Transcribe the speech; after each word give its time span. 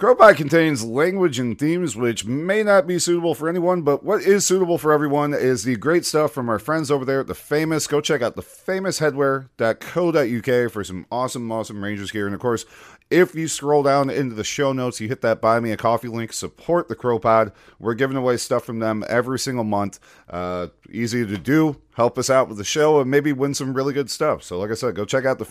CROpod 0.00 0.36
contains 0.36 0.82
language 0.82 1.38
and 1.38 1.56
themes 1.58 1.94
which 1.94 2.24
may 2.24 2.62
not 2.62 2.86
be 2.86 2.98
suitable 2.98 3.34
for 3.34 3.50
anyone, 3.50 3.82
but 3.82 4.02
what 4.02 4.22
is 4.22 4.46
suitable 4.46 4.78
for 4.78 4.94
everyone 4.94 5.34
is 5.34 5.64
the 5.64 5.76
great 5.76 6.06
stuff 6.06 6.32
from 6.32 6.48
our 6.48 6.58
friends 6.58 6.90
over 6.90 7.04
there 7.04 7.20
at 7.20 7.26
the 7.26 7.34
famous. 7.34 7.86
Go 7.86 8.00
check 8.00 8.22
out 8.22 8.34
the 8.34 8.40
famousheadwear.co.uk 8.40 10.72
for 10.72 10.82
some 10.82 11.04
awesome, 11.12 11.52
awesome 11.52 11.84
Rangers 11.84 12.10
gear. 12.10 12.24
And 12.24 12.34
of 12.34 12.40
course, 12.40 12.64
if 13.10 13.34
you 13.34 13.46
scroll 13.46 13.82
down 13.82 14.08
into 14.08 14.34
the 14.34 14.42
show 14.42 14.72
notes, 14.72 15.02
you 15.02 15.08
hit 15.08 15.20
that 15.20 15.42
buy 15.42 15.60
me 15.60 15.70
a 15.70 15.76
coffee 15.76 16.08
link, 16.08 16.32
support 16.32 16.88
the 16.88 16.96
CROpod. 16.96 17.52
We're 17.78 17.92
giving 17.92 18.16
away 18.16 18.38
stuff 18.38 18.64
from 18.64 18.78
them 18.78 19.04
every 19.06 19.38
single 19.38 19.64
month. 19.64 20.00
Uh, 20.30 20.68
easy 20.90 21.26
to 21.26 21.36
do. 21.36 21.78
Help 21.96 22.16
us 22.16 22.30
out 22.30 22.48
with 22.48 22.56
the 22.56 22.64
show 22.64 23.00
and 23.00 23.10
maybe 23.10 23.34
win 23.34 23.52
some 23.52 23.74
really 23.74 23.92
good 23.92 24.10
stuff. 24.10 24.44
So, 24.44 24.60
like 24.60 24.70
I 24.70 24.74
said, 24.74 24.94
go 24.94 25.04
check 25.04 25.26
out 25.26 25.38
the 25.38 25.44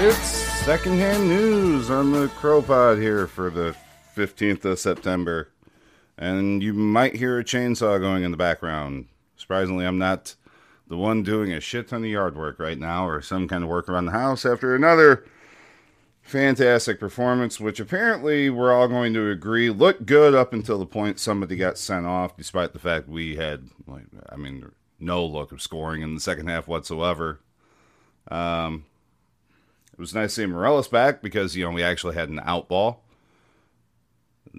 It's 0.00 0.28
secondhand 0.64 1.26
news 1.26 1.90
on 1.90 2.12
the 2.12 2.28
CROpod 2.28 3.02
here 3.02 3.26
for 3.26 3.50
the 3.50 3.74
15th 4.14 4.64
of 4.64 4.78
September. 4.78 5.50
And 6.16 6.62
you 6.62 6.72
might 6.72 7.16
hear 7.16 7.36
a 7.36 7.44
chainsaw 7.44 7.98
going 7.98 8.22
in 8.22 8.30
the 8.30 8.36
background. 8.36 9.06
Surprisingly, 9.36 9.84
I'm 9.84 9.98
not 9.98 10.36
the 10.86 10.96
one 10.96 11.24
doing 11.24 11.52
a 11.52 11.58
shit 11.58 11.88
ton 11.88 12.04
of 12.04 12.10
yard 12.10 12.36
work 12.36 12.60
right 12.60 12.78
now 12.78 13.08
or 13.08 13.20
some 13.20 13.48
kind 13.48 13.64
of 13.64 13.70
work 13.70 13.88
around 13.88 14.04
the 14.04 14.12
house 14.12 14.46
after 14.46 14.72
another 14.72 15.24
fantastic 16.22 17.00
performance, 17.00 17.58
which 17.58 17.80
apparently 17.80 18.48
we're 18.50 18.72
all 18.72 18.86
going 18.86 19.12
to 19.14 19.28
agree 19.28 19.68
looked 19.68 20.06
good 20.06 20.32
up 20.32 20.52
until 20.52 20.78
the 20.78 20.86
point 20.86 21.18
somebody 21.18 21.56
got 21.56 21.76
sent 21.76 22.06
off, 22.06 22.36
despite 22.36 22.72
the 22.72 22.78
fact 22.78 23.08
we 23.08 23.34
had, 23.34 23.64
like, 23.88 24.04
I 24.30 24.36
mean, 24.36 24.70
no 25.00 25.26
look 25.26 25.50
of 25.50 25.60
scoring 25.60 26.02
in 26.02 26.14
the 26.14 26.20
second 26.20 26.46
half 26.46 26.68
whatsoever. 26.68 27.40
Um, 28.30 28.84
it 29.98 30.00
was 30.00 30.14
nice 30.14 30.34
seeing 30.34 30.50
Morelos 30.50 30.86
back 30.86 31.20
because 31.20 31.56
you 31.56 31.64
know 31.64 31.72
we 31.72 31.82
actually 31.82 32.14
had 32.14 32.28
an 32.28 32.38
outball. 32.38 32.98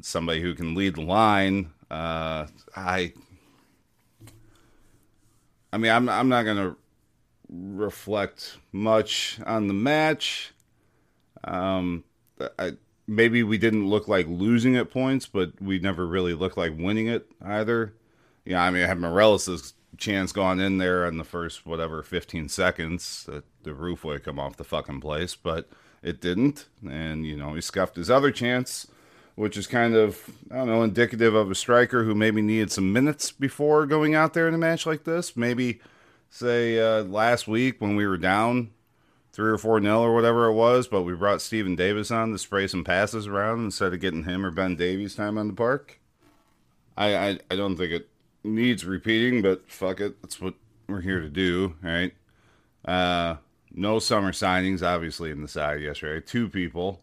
somebody 0.01 0.41
who 0.41 0.53
can 0.53 0.75
lead 0.75 0.95
the 0.95 1.01
line. 1.01 1.71
Uh, 1.89 2.47
I, 2.75 3.13
I 5.71 5.77
mean, 5.77 5.93
I'm 5.93 6.09
I'm 6.09 6.27
not 6.27 6.43
gonna 6.43 6.75
reflect 7.47 8.57
much 8.73 9.39
on 9.45 9.67
the 9.69 9.73
match. 9.73 10.51
Um, 11.45 12.03
I, 12.57 12.73
maybe 13.07 13.41
we 13.41 13.57
didn't 13.57 13.87
look 13.87 14.09
like 14.09 14.27
losing 14.27 14.75
at 14.75 14.91
points, 14.91 15.25
but 15.25 15.53
we 15.61 15.79
never 15.79 16.05
really 16.05 16.33
looked 16.33 16.57
like 16.57 16.73
winning 16.77 17.07
it 17.07 17.31
either. 17.41 17.93
Yeah, 18.43 18.61
I 18.61 18.71
mean, 18.71 18.83
I 18.83 18.87
had 18.87 18.99
Morelos' 18.99 19.73
chance 19.99 20.31
gone 20.31 20.59
in 20.59 20.77
there 20.77 21.05
in 21.05 21.17
the 21.17 21.23
first 21.23 21.65
whatever 21.65 22.01
15 22.01 22.49
seconds, 22.49 23.25
the, 23.25 23.43
the 23.63 23.73
roof 23.73 24.03
would 24.03 24.23
come 24.23 24.39
off 24.39 24.57
the 24.57 24.63
fucking 24.63 25.01
place, 25.01 25.35
but 25.35 25.69
it 26.01 26.21
didn't. 26.21 26.67
And 26.87 27.25
you 27.25 27.35
know, 27.35 27.53
he 27.53 27.61
scuffed 27.61 27.95
his 27.95 28.09
other 28.09 28.31
chance, 28.31 28.87
which 29.35 29.57
is 29.57 29.67
kind 29.67 29.95
of 29.95 30.29
I 30.51 30.55
don't 30.55 30.67
know 30.67 30.83
indicative 30.83 31.35
of 31.35 31.51
a 31.51 31.55
striker 31.55 32.03
who 32.03 32.15
maybe 32.15 32.41
needed 32.41 32.71
some 32.71 32.91
minutes 32.93 33.31
before 33.31 33.85
going 33.85 34.15
out 34.15 34.33
there 34.33 34.47
in 34.47 34.53
a 34.53 34.59
match 34.59 34.85
like 34.85 35.03
this. 35.03 35.35
Maybe 35.35 35.79
say 36.29 36.79
uh, 36.79 37.03
last 37.03 37.47
week 37.47 37.81
when 37.81 37.95
we 37.95 38.07
were 38.07 38.17
down 38.17 38.71
three 39.31 39.51
or 39.51 39.57
four 39.57 39.79
nil 39.79 39.99
or 39.99 40.13
whatever 40.13 40.45
it 40.45 40.53
was, 40.53 40.87
but 40.87 41.03
we 41.03 41.13
brought 41.13 41.41
Steven 41.41 41.75
Davis 41.75 42.11
on 42.11 42.31
to 42.31 42.37
spray 42.37 42.67
some 42.67 42.83
passes 42.83 43.27
around 43.27 43.65
instead 43.65 43.93
of 43.93 43.99
getting 43.99 44.23
him 44.23 44.45
or 44.45 44.51
Ben 44.51 44.75
Davies 44.75 45.15
time 45.15 45.37
on 45.37 45.47
the 45.47 45.53
park. 45.53 45.99
I, 46.97 47.15
I, 47.15 47.39
I 47.49 47.55
don't 47.55 47.77
think 47.77 47.91
it 47.93 48.09
needs 48.43 48.85
repeating, 48.85 49.41
but 49.41 49.69
fuck 49.69 49.99
it, 49.99 50.21
that's 50.21 50.39
what 50.39 50.53
we're 50.87 51.01
here 51.01 51.21
to 51.21 51.29
do, 51.29 51.75
right? 51.81 52.13
Uh, 52.85 53.35
no 53.71 53.99
summer 53.99 54.31
signings, 54.31 54.81
obviously, 54.81 55.31
in 55.31 55.41
the 55.41 55.47
side 55.47 55.81
yesterday. 55.81 56.25
Two 56.25 56.49
people 56.49 57.01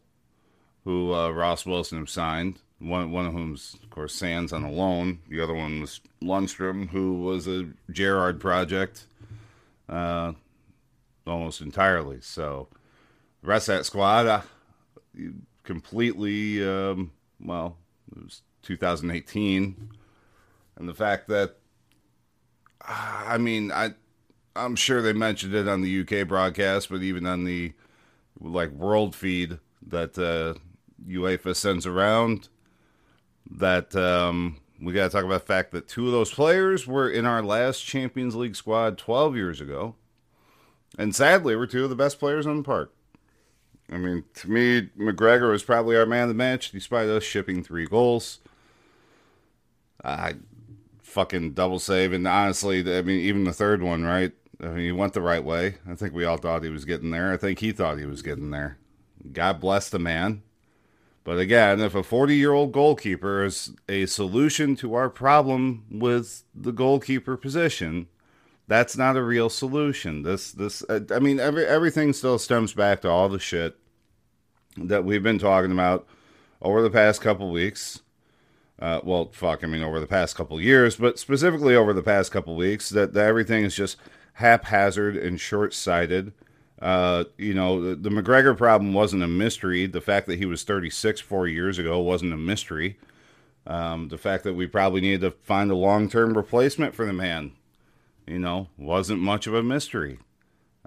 who 0.85 1.13
uh, 1.13 1.31
Ross 1.31 1.67
Wilson 1.67 1.99
have 1.99 2.11
signed. 2.11 2.61
One 2.79 3.11
one 3.11 3.27
of 3.27 3.33
whom's, 3.33 3.75
of 3.83 3.89
course, 3.91 4.15
Sands 4.15 4.53
on 4.53 4.63
a 4.63 4.71
loan. 4.71 5.21
The 5.29 5.41
other 5.41 5.55
one 5.55 5.81
was 5.81 6.01
Lundstram, 6.23 6.89
who 6.91 7.23
was 7.23 7.47
a 7.47 7.69
Gerrard 7.91 8.41
project. 8.41 9.07
Uh, 9.89 10.33
almost 11.27 11.61
entirely. 11.61 12.19
So 12.21 12.69
the 13.43 13.49
rest 13.49 13.69
of 13.69 13.79
that 13.79 13.85
squad, 13.85 14.27
uh, 14.27 14.43
completely, 15.63 16.67
um, 16.67 17.13
well, 17.41 17.77
it 18.15 18.25
was 18.25 18.43
2018, 18.63 19.91
and 20.77 20.89
the 20.89 20.95
fact 20.95 21.29
that, 21.29 21.57
I 22.81 23.39
mean, 23.39 23.73
I, 23.73 23.95
I'm 24.55 24.77
sure 24.77 25.03
they 25.03 25.13
mentioned 25.13 25.55
it 25.55 25.69
on 25.69 25.83
the 25.83 26.01
UK 26.01 26.27
broadcast, 26.29 26.89
but 26.91 27.03
even 27.03 27.27
on 27.27 27.45
the 27.45 27.73
like 28.41 28.71
world 28.71 29.15
feed 29.15 29.59
that 29.87 30.19
uh, 30.19 30.59
UEFA 31.09 31.57
sends 31.57 31.87
around, 31.87 32.49
that 33.51 33.95
um, 33.97 34.61
we 34.81 34.93
got 34.93 35.05
to 35.05 35.11
talk 35.11 35.25
about 35.25 35.43
the 35.43 35.47
fact 35.47 35.73
that 35.73 35.89
two 35.89 36.07
of 36.07 36.13
those 36.13 36.33
players 36.33 36.87
were 36.87 37.09
in 37.09 37.25
our 37.25 37.43
last 37.43 37.81
Champions 37.81 38.35
League 38.35 38.57
squad 38.57 38.99
12 38.99 39.37
years 39.37 39.61
ago. 39.61 39.95
And 40.99 41.15
sadly, 41.15 41.57
we're 41.57 41.67
two 41.67 41.85
of 41.85 41.91
the 41.91 41.97
best 41.97 42.19
players 42.19 42.47
on 42.47 42.59
the 42.59 42.63
park. 42.63 42.93
I 43.91 43.99
mean, 43.99 44.25
to 44.35 44.51
me, 44.51 44.89
McGregor 44.99 45.51
was 45.51 45.63
probably 45.63 45.97
our 45.97 46.07
man 46.07 46.25
of 46.25 46.29
the 46.29 46.35
match, 46.35 46.73
despite 46.73 47.09
us 47.09 47.23
shipping 47.23 47.63
three 47.63 47.87
goals. 47.87 48.41
I 50.03 50.35
fucking 51.17 51.53
double 51.53 51.79
save, 51.79 52.13
and 52.13 52.29
honestly, 52.29 52.81
I 52.81 53.01
mean, 53.01 53.21
even 53.21 53.45
the 53.45 53.53
third 53.55 53.83
one, 53.83 54.05
right? 54.05 54.33
I 54.63 54.67
mean, 54.67 54.85
he 54.85 54.93
went 54.93 55.15
the 55.15 55.23
right 55.23 55.43
way. 55.43 55.77
I 55.89 55.95
think 55.95 56.13
we 56.13 56.27
all 56.27 56.37
thought 56.37 56.63
he 56.63 56.69
was 56.69 56.85
getting 56.85 57.11
there. 57.11 57.33
I 57.33 57.39
think 57.39 57.61
he 57.61 57.73
thought 57.73 57.99
he 57.99 58.05
was 58.05 58.21
getting 58.21 58.51
there. 58.51 58.77
God 59.33 59.59
bless 59.59 59.89
the 59.89 59.99
man. 59.99 60.43
But 61.25 61.39
again, 61.39 61.81
if 61.81 61.95
a 61.95 62.03
40 62.03 62.37
year 62.37 62.53
old 62.53 62.73
goalkeeper 62.73 63.45
is 63.45 63.73
a 63.89 64.05
solution 64.05 64.77
to 64.77 64.93
our 64.93 65.09
problem 65.09 65.87
with 65.91 66.45
the 66.55 66.71
goalkeeper 66.71 67.39
position, 67.39 68.09
that's 68.69 68.97
not 68.99 69.17
a 69.17 69.23
real 69.23 69.49
solution. 69.49 70.23
This, 70.23 70.53
this, 70.53 70.85
uh, 70.91 71.01
I 71.11 71.19
mean, 71.19 71.41
every 71.41 71.65
everything 71.67 72.13
still 72.13 72.39
stems 72.39 72.75
back 72.75 73.01
to 73.01 73.09
all 73.09 73.31
the 73.31 73.39
shit 73.39 73.79
that 74.77 75.05
we've 75.05 75.23
been 75.23 75.39
talking 75.39 75.73
about 75.73 76.07
over 76.61 76.83
the 76.83 76.91
past 76.91 77.23
couple 77.23 77.51
weeks. 77.51 78.03
Uh, 78.79 79.01
well, 79.03 79.31
fuck, 79.33 79.65
I 79.65 79.67
mean, 79.67 79.83
over 79.83 80.01
the 80.01 80.07
past 80.07 80.37
couple 80.37 80.61
years, 80.61 80.97
but 80.97 81.19
specifically 81.19 81.75
over 81.75 81.93
the 81.93 82.03
past 82.03 82.31
couple 82.31 82.55
weeks, 82.57 82.91
that, 82.91 83.15
that 83.15 83.27
everything 83.27 83.65
is 83.65 83.75
just 83.75 83.97
haphazard 84.35 85.17
and 85.17 85.41
short 85.41 85.73
sighted. 85.73 86.33
Uh, 86.81 87.25
you 87.39 87.55
know, 87.55 87.81
the, 87.81 87.97
the 87.97 88.11
McGregor 88.11 88.57
problem 88.57 88.93
wasn't 88.93 89.23
a 89.23 89.29
mystery. 89.29 89.87
The 89.87 90.03
fact 90.03 90.27
that 90.27 90.39
he 90.39 90.45
was 90.45 90.63
36 90.63 91.23
four 91.23 91.49
years 91.49 91.79
ago 91.79 92.01
wasn't 92.01 92.35
a 92.35 92.37
mystery. 92.37 92.99
Um, 93.67 94.09
the 94.09 94.19
fact 94.19 94.45
that 94.45 94.55
we 94.55 94.67
probably 94.67 95.01
needed 95.01 95.23
to 95.23 95.31
find 95.31 95.71
a 95.71 95.75
long 95.75 96.09
term 96.09 96.37
replacement 96.37 96.95
for 96.95 97.07
the 97.07 97.13
man, 97.15 97.53
you 98.27 98.39
know, 98.39 98.69
wasn't 98.77 99.21
much 99.21 99.47
of 99.47 99.55
a 99.55 99.63
mystery. 99.63 100.19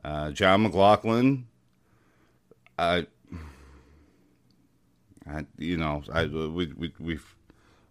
Uh, 0.04 0.32
Jon 0.32 0.62
McLaughlin, 0.64 1.48
I, 2.78 3.08
I, 5.30 5.46
you 5.58 5.76
know, 5.76 6.04
I 6.14 6.26
we 6.28 6.68
we 6.68 6.94
we 7.00 7.20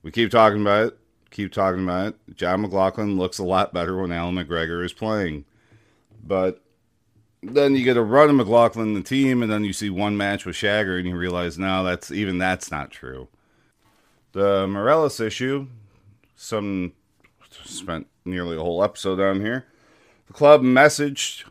we 0.02 0.10
keep 0.10 0.30
talking 0.30 0.60
about 0.60 0.88
it, 0.88 0.98
keep 1.30 1.52
talking 1.52 1.82
about 1.84 2.08
it. 2.08 2.36
Jon 2.36 2.62
McLaughlin 2.62 3.16
looks 3.16 3.38
a 3.38 3.44
lot 3.44 3.74
better 3.74 4.00
when 4.00 4.12
Allan 4.12 4.36
McGregor 4.36 4.84
is 4.84 4.92
playing, 4.92 5.44
but 6.24 6.62
then 7.42 7.76
you 7.76 7.84
get 7.84 7.96
a 7.96 8.02
run 8.02 8.30
of 8.30 8.36
McLaughlin 8.36 8.88
in 8.88 8.94
the 8.94 9.02
team, 9.02 9.42
and 9.42 9.50
then 9.50 9.64
you 9.64 9.72
see 9.72 9.90
one 9.90 10.16
match 10.16 10.44
with 10.44 10.56
Shagger, 10.56 10.98
and 10.98 11.08
you 11.08 11.16
realize 11.16 11.58
now 11.58 11.82
that's 11.82 12.10
even 12.10 12.38
that's 12.38 12.70
not 12.70 12.90
true. 12.90 13.28
The 14.32 14.66
Morelos 14.66 15.20
issue, 15.20 15.68
some 16.36 16.92
spent 17.64 18.06
nearly 18.24 18.56
a 18.56 18.60
whole 18.60 18.82
episode 18.82 19.20
on 19.20 19.40
here. 19.40 19.66
The 20.26 20.32
club 20.32 20.62
messaged 20.62 21.44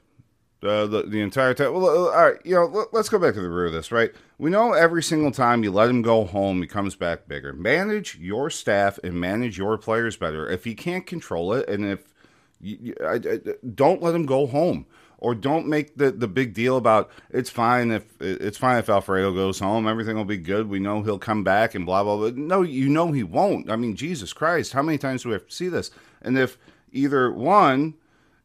uh, 0.64 0.86
the 0.86 1.04
the 1.04 1.22
entire 1.22 1.54
time. 1.54 1.74
Well, 1.74 1.86
uh, 1.86 2.12
all 2.12 2.32
right, 2.32 2.40
you 2.44 2.56
know, 2.56 2.88
let's 2.92 3.10
go 3.10 3.20
back 3.20 3.34
to 3.34 3.42
the 3.42 3.50
root 3.50 3.68
of 3.68 3.74
this, 3.74 3.92
right? 3.92 4.12
We 4.40 4.52
know 4.52 4.74
every 4.74 5.02
single 5.02 5.32
time 5.32 5.64
you 5.64 5.72
let 5.72 5.90
him 5.90 6.04
go 6.04 6.26
home, 6.26 6.62
he 6.62 6.68
comes 6.68 6.96
back 6.96 7.28
bigger. 7.28 7.54
Manage 7.54 8.18
your 8.18 8.52
staff 8.52 9.00
and 9.04 9.16
manage 9.16 9.58
your 9.58 9.78
players 9.78 10.16
better. 10.16 10.48
If 10.48 10.68
you 10.68 10.76
can't 10.76 11.08
control 11.08 11.54
it, 11.54 11.68
and 11.68 11.84
if 11.84 12.14
you, 12.62 12.94
I, 13.04 13.16
I, 13.16 13.40
don't 13.74 14.02
let 14.02 14.14
him 14.14 14.28
go 14.28 14.46
home, 14.46 14.86
or 15.18 15.34
don't 15.34 15.68
make 15.68 15.98
the, 15.98 16.12
the 16.12 16.28
big 16.28 16.54
deal 16.54 16.78
about 16.78 17.10
it's 17.32 17.50
fine 17.50 17.90
if 17.90 18.22
it's 18.22 18.58
fine 18.58 18.78
if 18.78 18.90
Alfredo 18.90 19.34
goes 19.34 19.60
home, 19.60 19.88
everything 19.88 20.16
will 20.16 20.26
be 20.26 20.38
good. 20.38 20.70
We 20.70 20.80
know 20.80 21.02
he'll 21.02 21.18
come 21.18 21.44
back 21.44 21.74
and 21.74 21.86
blah 21.86 22.04
blah 22.04 22.18
blah. 22.18 22.32
No, 22.36 22.62
you 22.62 22.90
know 22.90 23.12
he 23.12 23.24
won't. 23.24 23.72
I 23.72 23.76
mean, 23.76 23.96
Jesus 23.96 24.34
Christ, 24.34 24.74
how 24.74 24.84
many 24.84 25.00
times 25.00 25.24
do 25.24 25.30
we 25.30 25.34
have 25.34 25.48
to 25.48 25.56
see 25.56 25.68
this? 25.68 25.90
And 26.22 26.38
if 26.38 26.58
either 26.92 27.32
one, 27.32 27.96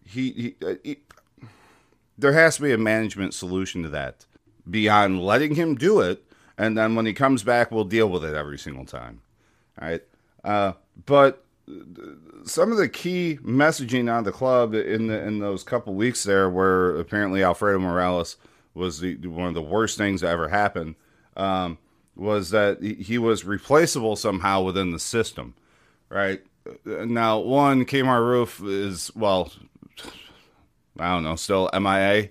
he, 0.05 0.33
he, 0.33 0.67
uh, 0.67 0.75
he 0.83 0.99
there 2.17 2.33
has 2.33 2.56
to 2.56 2.62
be 2.62 2.73
a 2.73 2.79
management 2.79 3.35
solution 3.35 3.83
to 3.83 3.89
that. 3.91 4.25
Beyond 4.69 5.23
letting 5.23 5.55
him 5.55 5.75
do 5.75 6.00
it. 6.00 6.25
And 6.59 6.76
then 6.76 6.94
when 6.94 7.06
he 7.06 7.12
comes 7.12 7.43
back, 7.43 7.70
we'll 7.70 7.85
deal 7.85 8.09
with 8.09 8.25
it 8.25 8.35
every 8.35 8.59
single 8.59 8.85
time. 8.85 9.20
All 9.81 9.88
right. 9.88 10.03
Uh, 10.44 10.73
but 11.06 11.44
some 12.44 12.73
of 12.73 12.79
the 12.79 12.88
key 12.88 13.38
messaging 13.43 14.12
on 14.12 14.25
the 14.25 14.32
club 14.32 14.75
in 14.75 15.06
the, 15.06 15.20
in 15.23 15.38
those 15.38 15.62
couple 15.62 15.94
weeks 15.94 16.25
there, 16.25 16.50
where 16.50 16.97
apparently 16.99 17.43
Alfredo 17.43 17.79
Morelos 17.79 18.37
was 18.75 19.00
the 19.00 19.17
one 19.26 19.49
of 19.49 19.55
the 19.55 19.62
worst 19.62 19.99
things 19.99 20.20
that 20.20 20.29
ever 20.31 20.49
happened, 20.49 20.94
um, 21.37 21.79
was 22.17 22.50
that 22.50 22.82
he- 22.82 23.19
was 23.19 23.44
replaceable 23.44 24.17
somehow 24.17 24.62
within 24.62 24.91
the 24.93 24.99
system, 24.99 25.55
right? 26.08 26.43
Now, 26.85 27.38
one 27.38 27.85
Kemar 27.85 28.20
Roofe 28.20 28.67
is 28.67 29.11
well, 29.15 29.53
I 30.99 31.15
don't 31.15 31.25
know, 31.25 31.37
still 31.37 31.70
MIA, 31.73 32.29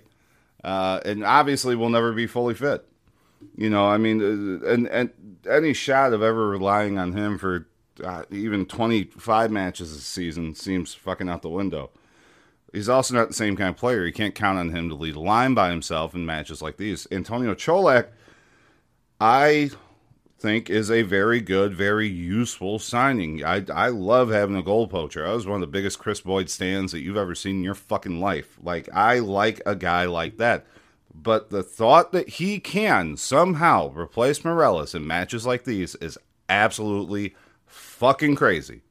uh, 0.64 1.00
and 1.04 1.24
obviously 1.24 1.74
will 1.76 1.90
never 1.90 2.12
be 2.12 2.26
fully 2.26 2.54
fit. 2.54 2.86
You 3.56 3.70
know, 3.70 3.86
I 3.86 3.98
mean, 3.98 4.20
uh, 4.20 4.66
and 4.66 4.86
and 4.88 5.10
any 5.48 5.72
shot 5.72 6.12
of 6.12 6.22
ever 6.22 6.48
relying 6.48 6.98
on 6.98 7.12
him 7.12 7.38
for 7.38 7.66
uh, 8.02 8.22
even 8.30 8.66
25 8.66 9.50
matches 9.50 9.94
this 9.94 10.04
season 10.04 10.54
seems 10.54 10.94
fucking 10.94 11.28
out 11.28 11.42
the 11.42 11.48
window. 11.48 11.90
He's 12.72 12.88
also 12.88 13.14
not 13.14 13.28
the 13.28 13.34
same 13.34 13.56
kind 13.56 13.68
of 13.68 13.76
player. 13.76 14.06
You 14.06 14.12
can't 14.12 14.34
count 14.34 14.58
on 14.58 14.70
him 14.70 14.88
to 14.88 14.94
lead 14.94 15.16
a 15.16 15.20
line 15.20 15.52
by 15.52 15.70
himself 15.70 16.14
in 16.14 16.24
matches 16.24 16.62
like 16.62 16.78
these. 16.78 17.06
Antonio 17.12 17.54
Colak, 17.54 18.08
I 19.20 19.70
think, 20.42 20.68
is 20.68 20.90
a 20.90 21.02
very 21.02 21.40
good, 21.40 21.72
very 21.72 22.08
useful 22.08 22.78
signing. 22.78 23.44
I, 23.44 23.64
I 23.72 23.88
love 23.88 24.30
having 24.30 24.56
a 24.56 24.62
goal 24.62 24.88
poacher. 24.88 25.26
I 25.26 25.32
was 25.32 25.46
one 25.46 25.54
of 25.54 25.60
the 25.60 25.66
biggest 25.72 25.98
Kris 25.98 26.20
Boyd 26.20 26.50
stands 26.50 26.92
that 26.92 27.00
you've 27.00 27.16
ever 27.16 27.34
seen 27.34 27.56
in 27.56 27.64
your 27.64 27.74
fucking 27.74 28.20
life. 28.20 28.58
Like, 28.62 28.88
I 28.92 29.20
like 29.20 29.62
a 29.64 29.76
guy 29.76 30.04
like 30.04 30.36
that. 30.38 30.66
But 31.14 31.50
the 31.50 31.62
thought 31.62 32.12
that 32.12 32.28
he 32.28 32.58
can 32.58 33.16
somehow 33.16 33.92
replace 33.92 34.44
Morelos 34.44 34.94
in 34.94 35.06
matches 35.06 35.46
like 35.46 35.64
these 35.64 35.94
is 35.96 36.18
absolutely 36.48 37.34
fucking 37.66 38.34
crazy. 38.34 38.82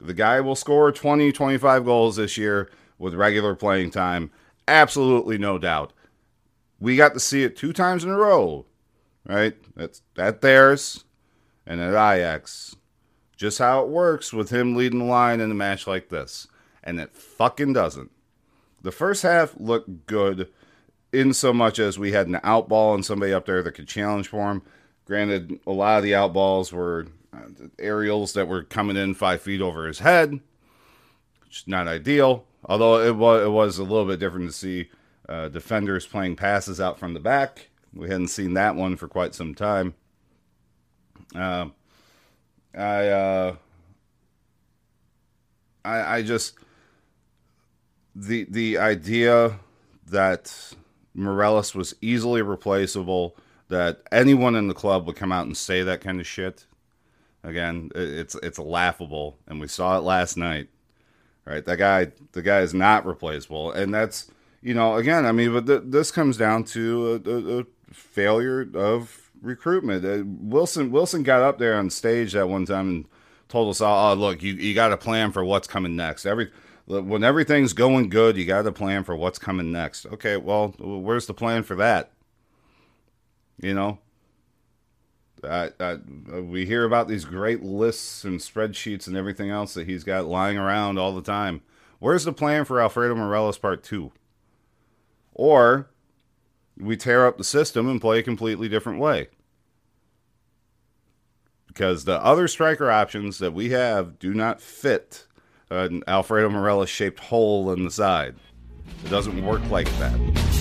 The 0.00 0.14
guy 0.14 0.40
will 0.40 0.56
score 0.56 0.90
20, 0.92 1.32
25 1.32 1.84
goals 1.84 2.16
this 2.16 2.36
year 2.36 2.70
with 2.98 3.14
regular 3.14 3.54
playing 3.54 3.90
time. 3.90 4.30
Absolutely 4.66 5.38
no 5.38 5.58
doubt. 5.58 5.92
We 6.80 6.96
got 6.96 7.14
to 7.14 7.20
see 7.20 7.44
it 7.44 7.56
two 7.56 7.72
times 7.72 8.02
in 8.02 8.10
a 8.10 8.16
row, 8.16 8.66
right? 9.26 9.54
That's 9.76 10.02
at 10.18 10.40
theirs 10.40 11.04
and 11.66 11.80
at 11.80 11.90
Ajax. 11.90 12.76
Just 13.36 13.58
how 13.58 13.82
it 13.82 13.88
works 13.88 14.32
with 14.32 14.50
him 14.50 14.76
leading 14.76 15.00
the 15.00 15.04
line 15.04 15.40
in 15.40 15.50
a 15.50 15.54
match 15.54 15.86
like 15.86 16.08
this. 16.08 16.46
And 16.84 17.00
it 17.00 17.14
fucking 17.14 17.72
doesn't. 17.72 18.10
The 18.82 18.92
first 18.92 19.22
half 19.22 19.54
looked 19.58 20.06
good 20.06 20.48
in 21.12 21.32
so 21.34 21.52
much 21.52 21.78
as 21.78 21.98
we 21.98 22.12
had 22.12 22.26
an 22.26 22.40
outball 22.42 22.94
and 22.94 23.04
somebody 23.04 23.32
up 23.32 23.46
there 23.46 23.62
that 23.62 23.72
could 23.72 23.88
challenge 23.88 24.28
for 24.28 24.50
him. 24.50 24.62
Granted, 25.04 25.60
a 25.66 25.72
lot 25.72 25.98
of 25.98 26.04
the 26.04 26.12
outballs 26.12 26.72
were 26.72 27.06
uh, 27.32 27.66
aerials 27.78 28.32
that 28.32 28.48
were 28.48 28.62
coming 28.62 28.96
in 28.96 29.14
five 29.14 29.42
feet 29.42 29.60
over 29.60 29.86
his 29.86 30.00
head, 30.00 30.40
which 31.44 31.58
is 31.58 31.64
not 31.68 31.88
ideal. 31.88 32.46
Although 32.64 33.00
it 33.00 33.16
was 33.16 33.44
it 33.44 33.50
was 33.50 33.78
a 33.78 33.82
little 33.82 34.06
bit 34.06 34.20
different 34.20 34.48
to 34.48 34.56
see 34.56 34.88
uh, 35.28 35.48
defenders 35.48 36.06
playing 36.06 36.36
passes 36.36 36.80
out 36.80 36.98
from 36.98 37.14
the 37.14 37.20
back. 37.20 37.68
We 37.94 38.08
hadn't 38.08 38.28
seen 38.28 38.54
that 38.54 38.74
one 38.74 38.96
for 38.96 39.08
quite 39.08 39.34
some 39.34 39.54
time. 39.54 39.94
Uh, 41.34 41.66
I 42.74 43.08
uh, 43.08 43.56
I 45.84 46.16
I 46.16 46.22
just 46.22 46.54
the 48.14 48.44
the 48.48 48.78
idea 48.78 49.58
that 50.06 50.74
Morelos 51.14 51.74
was 51.74 51.94
easily 52.00 52.42
replaceable, 52.42 53.36
that 53.68 54.02
anyone 54.10 54.54
in 54.56 54.68
the 54.68 54.74
club 54.74 55.06
would 55.06 55.16
come 55.16 55.32
out 55.32 55.46
and 55.46 55.56
say 55.56 55.82
that 55.82 56.00
kind 56.00 56.20
of 56.20 56.26
shit. 56.26 56.66
Again, 57.44 57.90
it's 57.94 58.34
it's 58.36 58.58
laughable, 58.58 59.36
and 59.46 59.60
we 59.60 59.68
saw 59.68 59.98
it 59.98 60.02
last 60.02 60.36
night. 60.36 60.68
Right, 61.44 61.64
that 61.64 61.78
guy, 61.78 62.12
the 62.32 62.42
guy 62.42 62.60
is 62.60 62.72
not 62.72 63.04
replaceable, 63.04 63.72
and 63.72 63.92
that's 63.92 64.30
you 64.62 64.74
know, 64.74 64.96
again, 64.96 65.26
I 65.26 65.32
mean, 65.32 65.52
but 65.52 65.66
th- 65.66 65.82
this 65.86 66.10
comes 66.10 66.36
down 66.36 66.64
to 66.64 67.22
a, 67.26 67.30
a, 67.30 67.60
a 67.60 67.64
failure 67.92 68.68
of 68.74 69.30
recruitment. 69.42 70.04
Uh, 70.04 70.24
Wilson 70.24 70.90
Wilson 70.92 71.22
got 71.24 71.42
up 71.42 71.58
there 71.58 71.76
on 71.76 71.90
stage 71.90 72.32
that 72.32 72.48
one 72.48 72.64
time 72.64 72.88
and 72.88 73.04
told 73.48 73.70
us 73.70 73.80
all, 73.80 74.12
"Oh, 74.12 74.14
look, 74.14 74.42
you 74.42 74.54
you 74.54 74.74
got 74.74 74.92
a 74.92 74.96
plan 74.96 75.32
for 75.32 75.44
what's 75.44 75.68
coming 75.68 75.96
next. 75.96 76.24
Every 76.24 76.50
when 76.86 77.24
everything's 77.24 77.72
going 77.72 78.08
good, 78.08 78.36
you 78.36 78.44
got 78.44 78.66
a 78.66 78.72
plan 78.72 79.04
for 79.04 79.16
what's 79.16 79.38
coming 79.38 79.72
next." 79.72 80.06
Okay, 80.06 80.36
well, 80.36 80.68
where's 80.78 81.26
the 81.26 81.34
plan 81.34 81.64
for 81.64 81.74
that? 81.76 82.12
You 83.60 83.74
know, 83.74 83.98
I, 85.44 85.70
I, 85.80 85.96
we 86.40 86.66
hear 86.66 86.84
about 86.84 87.08
these 87.08 87.24
great 87.24 87.62
lists 87.62 88.24
and 88.24 88.40
spreadsheets 88.40 89.06
and 89.06 89.16
everything 89.16 89.50
else 89.50 89.74
that 89.74 89.88
he's 89.88 90.04
got 90.04 90.26
lying 90.26 90.56
around 90.56 90.98
all 90.98 91.14
the 91.14 91.22
time. 91.22 91.62
Where's 91.98 92.24
the 92.24 92.32
plan 92.32 92.64
for 92.64 92.80
Alfredo 92.80 93.14
Morelos 93.14 93.58
Part 93.58 93.82
Two? 93.82 94.12
Or 95.34 95.88
we 96.78 96.96
tear 96.96 97.26
up 97.26 97.38
the 97.38 97.44
system 97.44 97.88
and 97.88 98.00
play 98.00 98.18
a 98.18 98.22
completely 98.22 98.68
different 98.68 98.98
way. 98.98 99.28
Because 101.66 102.04
the 102.04 102.22
other 102.22 102.48
striker 102.48 102.90
options 102.90 103.38
that 103.38 103.54
we 103.54 103.70
have 103.70 104.18
do 104.18 104.34
not 104.34 104.60
fit 104.60 105.26
an 105.70 106.02
Alfredo 106.06 106.50
Morelos 106.50 106.90
shaped 106.90 107.20
hole 107.20 107.72
in 107.72 107.84
the 107.84 107.90
side. 107.90 108.36
It 109.04 109.08
doesn't 109.08 109.44
work 109.44 109.62
like 109.70 109.88
that. 109.98 110.51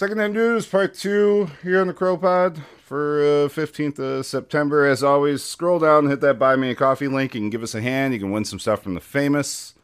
Second 0.00 0.16
Hand 0.16 0.32
News, 0.32 0.64
Part 0.64 0.94
2, 0.94 1.50
here 1.62 1.78
on 1.78 1.86
the 1.86 1.92
CROpod 1.92 2.62
for 2.82 3.20
uh, 3.20 3.48
15th 3.50 3.98
of 3.98 4.24
September. 4.24 4.86
As 4.86 5.02
always, 5.02 5.42
scroll 5.44 5.78
down, 5.78 6.04
and 6.04 6.08
hit 6.08 6.22
that 6.22 6.38
Buy 6.38 6.56
Me 6.56 6.70
a 6.70 6.74
Coffee 6.74 7.06
link. 7.06 7.34
You 7.34 7.42
can 7.42 7.50
give 7.50 7.62
us 7.62 7.74
a 7.74 7.82
hand. 7.82 8.14
You 8.14 8.18
can 8.18 8.30
win 8.30 8.46
some 8.46 8.58
stuff 8.58 8.82
from 8.82 8.94
the 8.94 9.02
famous. 9.02 9.74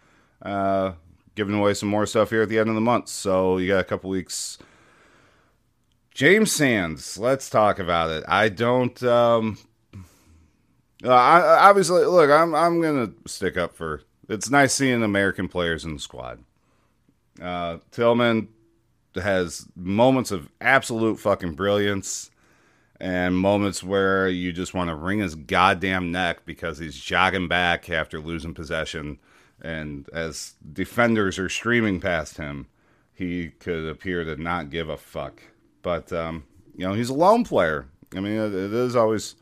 Uh, 0.41 0.93
giving 1.35 1.55
away 1.55 1.75
some 1.75 1.91
more 1.91 2.07
stuff 2.07 2.31
here 2.31 2.41
at 2.41 2.49
the 2.49 2.59
end 2.59 2.71
of 2.71 2.75
the 2.75 2.81
month. 2.81 3.09
So 3.09 3.59
you 3.59 3.69
got 3.69 3.81
a 3.81 3.85
couple 3.85 4.09
weeks. 4.09 4.57
James 6.15 6.51
Sands, 6.51 7.19
let's 7.19 7.51
talk 7.51 7.79
about 7.79 8.09
it. 8.09 8.25
I 8.27 8.49
don't. 8.49 9.03
Um, 9.03 9.59
uh, 11.05 11.13
I- 11.13 11.69
obviously, 11.69 12.07
look, 12.07 12.31
I'm 12.31 12.55
I'm 12.55 12.81
gonna 12.81 13.13
stick 13.27 13.59
up 13.59 13.77
for. 13.77 14.01
It's 14.31 14.49
nice 14.49 14.73
seeing 14.73 15.03
American 15.03 15.47
players 15.47 15.85
in 15.85 15.93
the 15.93 16.01
squad. 16.01 16.43
Uh, 17.39 17.81
Tillman 17.91 18.49
has 19.19 19.67
moments 19.75 20.31
of 20.31 20.49
absolute 20.61 21.19
fucking 21.19 21.53
brilliance 21.53 22.31
and 23.01 23.37
moments 23.39 23.83
where 23.83 24.29
you 24.29 24.53
just 24.53 24.75
want 24.75 24.89
to 24.89 24.95
wring 24.95 25.19
his 25.19 25.35
goddamn 25.35 26.11
neck 26.11 26.47
because 26.47 26.79
he's 26.79 26.99
jogging 26.99 27.49
back 27.49 27.91
after 27.91 28.19
losing 28.19 28.55
possession. 28.55 29.19
And 29.61 30.09
as 30.13 30.55
defenders 30.73 31.39
are 31.39 31.49
streaming 31.49 32.01
past 32.01 32.37
him, 32.37 32.69
he 33.13 33.49
could 33.59 33.89
appear 33.89 34.25
to 34.25 34.37
not 34.37 34.71
give 34.71 34.89
a 34.89 34.97
fuck. 34.97 35.43
But, 35.83 36.13
um, 36.13 36.45
you 36.75 36.87
know, 36.87 36.95
he's 36.95 37.11
a 37.11 37.15
lone 37.15 37.45
player. 37.45 37.87
I 38.15 38.21
mean, 38.21 38.35
it, 38.35 38.53
is 38.55 38.97
always, 38.97 39.37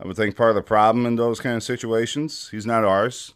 I 0.00 0.06
would 0.06 0.16
think, 0.16 0.36
part 0.36 0.50
of 0.50 0.56
the 0.56 0.62
problem 0.62 1.06
in 1.06 1.16
those 1.16 1.40
kind 1.40 1.56
of 1.56 1.62
situations. 1.62 2.48
He's 2.50 2.66
not 2.66 2.84
ours 2.84 3.34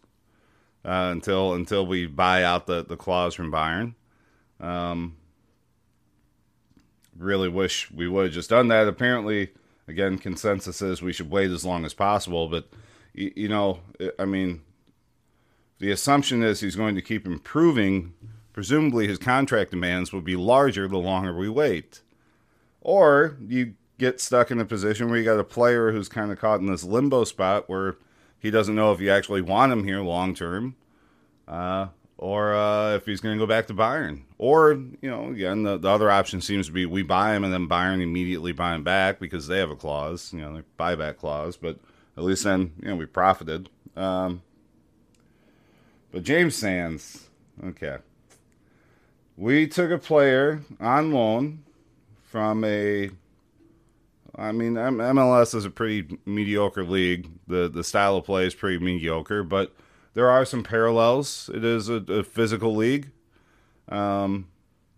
uh, 0.84 1.10
until 1.12 1.54
until 1.54 1.86
we 1.86 2.06
buy 2.06 2.42
out 2.42 2.66
the, 2.66 2.84
the 2.84 2.96
clause 2.96 3.34
from 3.34 3.52
Bayern. 3.52 3.94
Um, 4.60 5.17
really 7.18 7.48
wish 7.48 7.90
we 7.90 8.08
would 8.08 8.26
have 8.26 8.34
just 8.34 8.50
done 8.50 8.68
that. 8.68 8.88
Apparently, 8.88 9.50
again, 9.86 10.18
consensus 10.18 10.80
is 10.80 11.02
we 11.02 11.12
should 11.12 11.30
wait 11.30 11.50
as 11.50 11.64
long 11.64 11.84
as 11.84 11.94
possible. 11.94 12.48
But 12.48 12.68
you, 13.12 13.48
know, 13.48 13.80
I 14.18 14.24
mean, 14.24 14.62
the 15.78 15.90
assumption 15.90 16.42
is 16.42 16.60
he's 16.60 16.76
going 16.76 16.94
to 16.94 17.02
keep 17.02 17.26
improving. 17.26 18.14
Presumably, 18.52 19.06
his 19.06 19.18
contract 19.18 19.70
demands 19.70 20.12
will 20.12 20.20
be 20.20 20.36
larger 20.36 20.88
the 20.88 20.98
longer 20.98 21.36
we 21.36 21.48
wait. 21.48 22.00
Or 22.80 23.36
you 23.46 23.74
get 23.98 24.20
stuck 24.20 24.50
in 24.50 24.60
a 24.60 24.64
position 24.64 25.08
where 25.08 25.18
you 25.18 25.24
got 25.24 25.40
a 25.40 25.44
player 25.44 25.90
who's 25.90 26.08
kind 26.08 26.30
of 26.30 26.38
caught 26.38 26.60
in 26.60 26.66
this 26.66 26.84
limbo 26.84 27.24
spot 27.24 27.68
where 27.68 27.96
he 28.38 28.50
doesn't 28.50 28.76
know 28.76 28.92
if 28.92 29.00
you 29.00 29.10
actually 29.10 29.42
want 29.42 29.72
him 29.72 29.84
here 29.84 30.00
long 30.00 30.34
term. 30.34 30.76
Uh, 31.46 31.88
or 32.18 32.52
uh, 32.52 32.96
if 32.96 33.06
he's 33.06 33.20
going 33.20 33.36
to 33.36 33.42
go 33.42 33.46
back 33.46 33.68
to 33.68 33.74
Bayern. 33.74 34.22
Or, 34.38 34.72
you 34.72 35.08
know, 35.08 35.30
again, 35.30 35.62
the, 35.62 35.78
the 35.78 35.88
other 35.88 36.10
option 36.10 36.40
seems 36.40 36.66
to 36.66 36.72
be 36.72 36.84
we 36.84 37.02
buy 37.02 37.34
him 37.34 37.44
and 37.44 37.52
then 37.52 37.68
Bayern 37.68 38.02
immediately 38.02 38.52
buy 38.52 38.74
him 38.74 38.82
back 38.82 39.20
because 39.20 39.46
they 39.46 39.58
have 39.58 39.70
a 39.70 39.76
clause, 39.76 40.32
you 40.32 40.40
know, 40.40 40.62
buyback 40.78 41.16
clause. 41.16 41.56
But 41.56 41.78
at 42.16 42.24
least 42.24 42.42
then, 42.42 42.72
you 42.82 42.88
know, 42.88 42.96
we 42.96 43.06
profited. 43.06 43.70
Um, 43.96 44.42
but 46.10 46.24
James 46.24 46.56
Sands, 46.56 47.28
okay. 47.64 47.98
we 49.36 49.68
took 49.68 49.92
a 49.92 49.98
player 49.98 50.62
on 50.80 51.12
loan 51.12 51.62
from 52.24 52.64
a. 52.64 53.10
I 54.34 54.52
mean, 54.52 54.74
MLS 54.74 55.52
is 55.54 55.64
a 55.64 55.70
pretty 55.70 56.16
mediocre 56.24 56.84
league. 56.84 57.28
the 57.48 57.68
The 57.68 57.82
style 57.82 58.16
of 58.16 58.24
play 58.24 58.46
is 58.46 58.54
pretty 58.54 58.78
mediocre, 58.78 59.42
but 59.42 59.74
there 60.14 60.30
are 60.30 60.44
some 60.44 60.62
parallels. 60.62 61.50
It 61.52 61.64
is 61.64 61.88
a, 61.88 61.96
a 62.08 62.24
physical 62.24 62.74
league. 62.74 63.10
Um, 63.88 64.48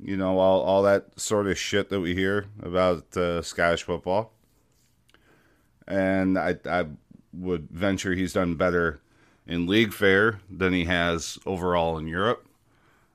you 0.03 0.17
know, 0.17 0.39
all 0.39 0.63
all 0.63 0.83
that 0.83 1.19
sort 1.21 1.47
of 1.47 1.59
shit 1.59 1.91
that 1.91 2.01
we 2.01 2.15
hear 2.15 2.47
about 2.63 3.17
uh, 3.17 3.43
Scottish 3.43 3.83
football. 3.83 4.33
And 5.87 6.39
I 6.39 6.57
I 6.65 6.87
would 7.33 7.69
venture 7.71 8.15
he's 8.15 8.33
done 8.33 8.55
better 8.55 9.01
in 9.47 9.67
league 9.67 9.93
fare 9.93 10.41
than 10.51 10.73
he 10.73 10.85
has 10.85 11.39
overall 11.45 11.99
in 11.99 12.07
Europe. 12.07 12.47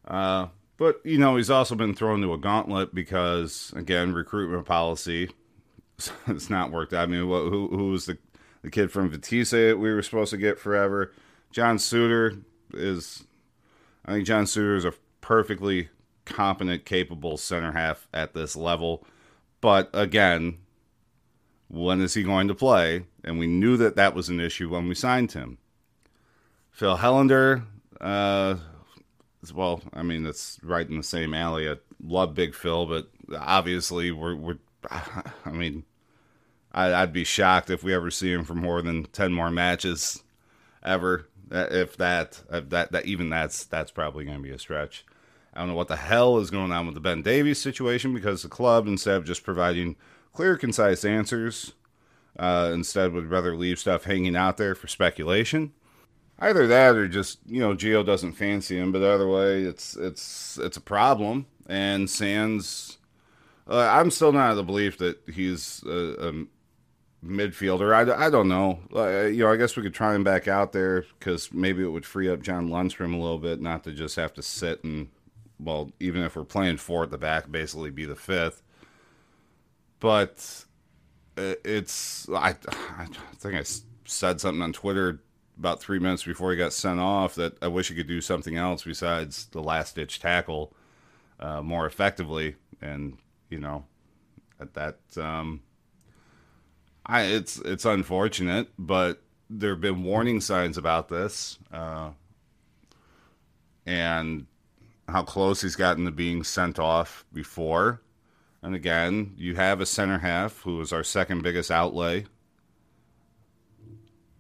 Uh, 0.08 0.48
but 0.78 1.02
you 1.04 1.18
know, 1.18 1.38
he's 1.38 1.50
also 1.50 1.76
been 1.76 1.96
thrown 1.96 2.22
to 2.22 2.34
a 2.34 2.38
gauntlet 2.38 2.94
because 2.94 3.74
again, 3.76 4.14
recruitment 4.14 4.66
policy. 4.66 5.30
It's 6.28 6.50
not 6.50 6.72
worked 6.72 6.92
out. 6.92 7.04
I 7.04 7.06
mean, 7.06 7.22
who 7.22 7.70
who 7.70 7.92
was 7.92 8.06
the 8.06 8.18
the 8.62 8.70
kid 8.70 8.92
from 8.92 9.10
Vitesse 9.10 9.54
we 9.54 9.94
were 9.94 10.02
supposed 10.02 10.32
to 10.32 10.38
get 10.38 10.60
forever? 10.60 11.14
John 11.56 11.78
Souttar 11.78 12.44
is. 12.74 13.24
I 14.04 14.12
think 14.12 14.28
John 14.28 14.44
Souttar 14.44 14.76
is 14.76 14.84
a 14.84 14.94
perfectly 15.22 15.88
competent, 16.26 16.84
capable 16.84 17.38
center 17.38 17.72
half 17.72 18.10
at 18.14 18.34
this 18.34 18.58
level. 18.58 19.08
But 19.62 19.90
again, 19.94 20.58
when 21.70 22.02
is 22.02 22.14
he 22.14 22.24
going 22.24 22.50
to 22.50 22.56
play? 22.56 23.06
And 23.24 23.40
we 23.40 23.48
knew 23.48 23.78
that 23.78 23.96
that 23.96 24.14
was 24.14 24.28
an 24.28 24.42
issue 24.42 24.68
when 24.70 24.90
we 24.90 24.96
signed 24.96 25.32
him. 25.32 25.58
Phil 26.72 26.98
Helander, 26.98 27.64
uh, 28.02 28.56
well, 29.54 29.82
I 29.94 30.04
mean, 30.04 30.24
that's 30.24 30.60
right 30.62 30.88
in 30.88 30.98
the 30.98 31.04
same 31.04 31.34
alley. 31.34 31.70
I 31.70 31.76
love 32.04 32.36
Big 32.36 32.54
Phil, 32.54 32.86
but 32.86 33.08
obviously, 33.34 34.12
we're, 34.12 34.36
we're 34.36 34.60
I 34.92 35.52
mean, 35.52 35.86
I, 36.74 36.94
I'd 36.94 37.14
be 37.14 37.24
shocked 37.24 37.70
if 37.70 37.82
we 37.82 37.94
ever 37.94 38.12
see 38.12 38.34
him 38.34 38.44
for 38.44 38.56
more 38.56 38.82
than 38.82 39.06
10 39.06 39.32
more 39.32 39.50
matches 39.50 40.22
ever. 40.84 41.30
If 41.52 41.98
that, 41.98 42.42
if 42.52 42.70
that, 42.70 42.92
that, 42.92 43.06
even 43.06 43.30
that's, 43.30 43.66
that's 43.66 43.92
probably 43.92 44.26
going 44.26 44.38
to 44.38 44.44
be 44.44 44.52
a 44.52 44.60
stretch. 44.60 45.06
I 45.54 45.60
don't 45.60 45.70
know 45.70 45.76
what 45.76 45.88
the 45.88 45.96
hell 45.96 46.38
is 46.40 46.52
going 46.52 46.72
on 46.72 46.86
with 46.86 46.96
the 46.96 47.02
Ben 47.02 47.22
Davies 47.22 47.62
situation 47.62 48.14
because 48.14 48.44
the 48.44 48.50
club, 48.50 48.88
instead 48.88 49.16
of 49.16 49.26
just 49.26 49.44
providing 49.44 49.96
clear, 50.34 50.58
concise 50.58 51.06
answers, 51.06 51.74
uh, 52.38 52.72
instead 52.74 53.14
would 53.14 53.30
rather 53.30 53.56
leave 53.56 53.80
stuff 53.80 54.04
hanging 54.04 54.36
out 54.36 54.58
there 54.58 54.76
for 54.76 54.88
speculation. 54.88 55.72
Either 56.40 56.68
that, 56.68 56.96
or 56.96 57.08
just 57.08 57.40
you 57.46 57.62
know, 57.62 57.74
Gio 57.74 58.06
doesn't 58.06 58.34
fancy 58.34 58.78
him. 58.78 58.92
But 58.92 59.04
either 59.04 59.28
way, 59.28 59.64
it's 59.64 59.96
it's 59.96 60.60
it's 60.62 60.76
a 60.76 60.82
problem. 60.82 61.46
And 61.68 62.10
Sands, 62.10 62.98
uh, 63.70 63.78
I'm 63.78 64.12
still 64.12 64.34
not 64.34 64.52
of 64.52 64.58
the 64.58 64.64
belief 64.64 64.98
that 64.98 65.18
he's 65.32 65.82
a, 65.88 66.46
midfielder. 67.26 67.94
I, 67.94 68.28
I 68.28 68.30
don't 68.30 68.48
know. 68.48 68.80
Uh, 68.94 69.26
you 69.26 69.44
know, 69.44 69.52
I 69.52 69.58
guess 69.58 69.76
we 69.76 69.84
could 69.84 69.94
try 69.94 70.14
him 70.16 70.24
back 70.24 70.48
out 70.48 70.72
there 70.74 71.06
because 71.20 71.52
maybe 71.52 71.84
it 71.84 71.88
would 71.88 72.06
free 72.06 72.30
up 72.30 72.42
John 72.42 72.70
Lundstram 72.70 73.14
a 73.14 73.18
little 73.18 73.40
bit, 73.40 73.62
not 73.62 73.84
to 73.86 73.92
just 73.92 74.16
have 74.16 74.34
to 74.36 74.42
sit 74.42 74.84
and 74.84 75.10
well, 75.60 75.92
even 76.00 76.22
if 76.22 76.36
we're 76.36 76.44
playing 76.44 76.78
four 76.78 77.04
at 77.04 77.12
the 77.12 77.18
back, 77.18 77.50
basically 77.50 77.90
be 77.90 78.06
the 78.06 78.16
fifth. 78.16 78.62
But 80.00 80.66
it's 81.38 82.28
I, 82.30 82.56
I 82.98 83.08
think 83.38 83.56
I 83.56 83.64
said 84.06 84.40
something 84.42 84.62
on 84.62 84.74
Twitter 84.74 85.22
about 85.58 85.82
three 85.82 86.00
minutes 86.00 86.24
before 86.24 86.52
he 86.52 86.58
got 86.58 86.74
sent 86.74 87.00
off 87.00 87.36
that 87.36 87.58
I 87.62 87.68
wish 87.68 87.88
he 87.88 87.96
could 87.96 88.08
do 88.08 88.22
something 88.22 88.58
else 88.58 88.84
besides 88.84 89.46
the 89.48 89.62
last 89.62 89.96
ditch 89.96 90.20
tackle 90.20 90.74
uh, 91.40 91.62
more 91.62 91.86
effectively. 91.86 92.56
And 92.82 93.18
you 93.50 93.60
know 93.60 93.86
that 94.60 94.74
that 94.74 95.24
um, 95.24 95.62
I 97.06 97.24
it's 97.24 97.58
it's 97.60 97.86
unfortunate, 97.86 98.70
but 98.80 99.22
there 99.50 99.72
have 99.72 99.82
been 99.82 100.04
warning 100.04 100.42
signs 100.42 100.78
about 100.78 101.08
this, 101.10 101.60
uh, 101.72 102.12
and 103.86 104.48
how 105.08 105.24
close 105.24 105.62
he's 105.62 105.76
gotten 105.76 106.06
to 106.06 106.12
being 106.12 106.44
sent 106.44 106.80
off 106.80 107.26
before. 107.34 108.02
And 108.64 108.74
again, 108.74 109.34
you 109.38 109.56
have 109.56 109.80
a 109.82 109.86
center 109.86 110.18
half 110.20 110.62
who 110.62 110.82
is 110.82 110.92
our 110.92 111.04
second 111.04 111.44
biggest 111.44 111.70
outlay 111.70 112.26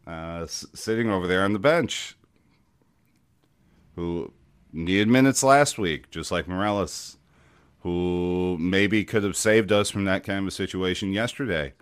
uh, 0.08 0.42
s- 0.44 0.66
sitting 0.74 1.10
over 1.10 1.28
there 1.28 1.44
on 1.44 1.54
the 1.54 1.60
bench 1.60 2.18
who 3.96 4.34
needed 4.74 5.08
minutes 5.08 5.44
last 5.44 5.78
week, 5.78 6.10
just 6.10 6.32
like 6.32 6.48
Morelos, 6.48 7.18
who 7.82 8.58
maybe 8.60 9.06
could 9.06 9.24
have 9.24 9.38
saved 9.38 9.72
us 9.72 9.90
from 9.90 10.06
that 10.06 10.24
kind 10.24 10.40
of 10.40 10.48
a 10.48 10.52
situation 10.52 11.14
yesterday. 11.14 11.74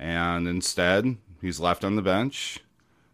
And 0.00 0.48
instead, 0.48 1.18
he's 1.42 1.60
left 1.60 1.84
on 1.84 1.94
the 1.94 2.02
bench 2.02 2.58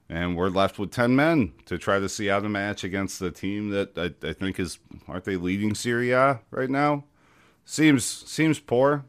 and 0.09 0.37
we're 0.37 0.49
left 0.49 0.78
with 0.78 0.93
10 0.93 1.16
men 1.16 1.52
to 1.66 1.78
try 1.78 1.99
to 1.99 2.09
see 2.09 2.31
out 2.31 2.45
a 2.45 2.49
match 2.49 2.85
against 2.85 3.19
the 3.19 3.33
team 3.33 3.71
that 3.71 3.99
I, 3.99 4.14
I 4.26 4.33
think 4.33 4.61
is 4.61 4.78
aren't 5.09 5.25
they 5.25 5.37
leading 5.37 5.75
Serie 5.75 6.12
A 6.12 6.40
right 6.50 6.71
now? 6.71 7.05
Seems 7.64 8.05
seems 8.05 8.61
poor. 8.61 9.05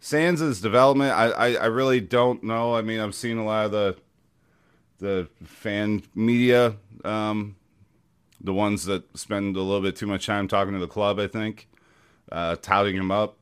Sands' 0.00 0.60
development, 0.60 1.12
I, 1.12 1.26
I, 1.30 1.54
I 1.54 1.66
really 1.66 2.00
don't 2.00 2.42
know. 2.42 2.74
I 2.74 2.82
mean, 2.82 2.98
I've 2.98 3.14
seen 3.14 3.36
a 3.36 3.44
lot 3.44 3.66
of 3.66 3.72
the 3.72 3.96
the 4.98 5.28
fan 5.44 6.02
media, 6.14 6.76
um, 7.04 7.56
the 8.40 8.54
ones 8.54 8.86
that 8.86 9.16
spend 9.16 9.56
a 9.56 9.60
little 9.60 9.82
bit 9.82 9.96
too 9.96 10.06
much 10.06 10.24
time 10.24 10.48
talking 10.48 10.72
to 10.72 10.80
the 10.80 10.88
club. 10.88 11.20
I 11.20 11.26
think 11.26 11.68
uh, 12.30 12.56
touting 12.56 12.96
him 12.96 13.10
up. 13.10 13.36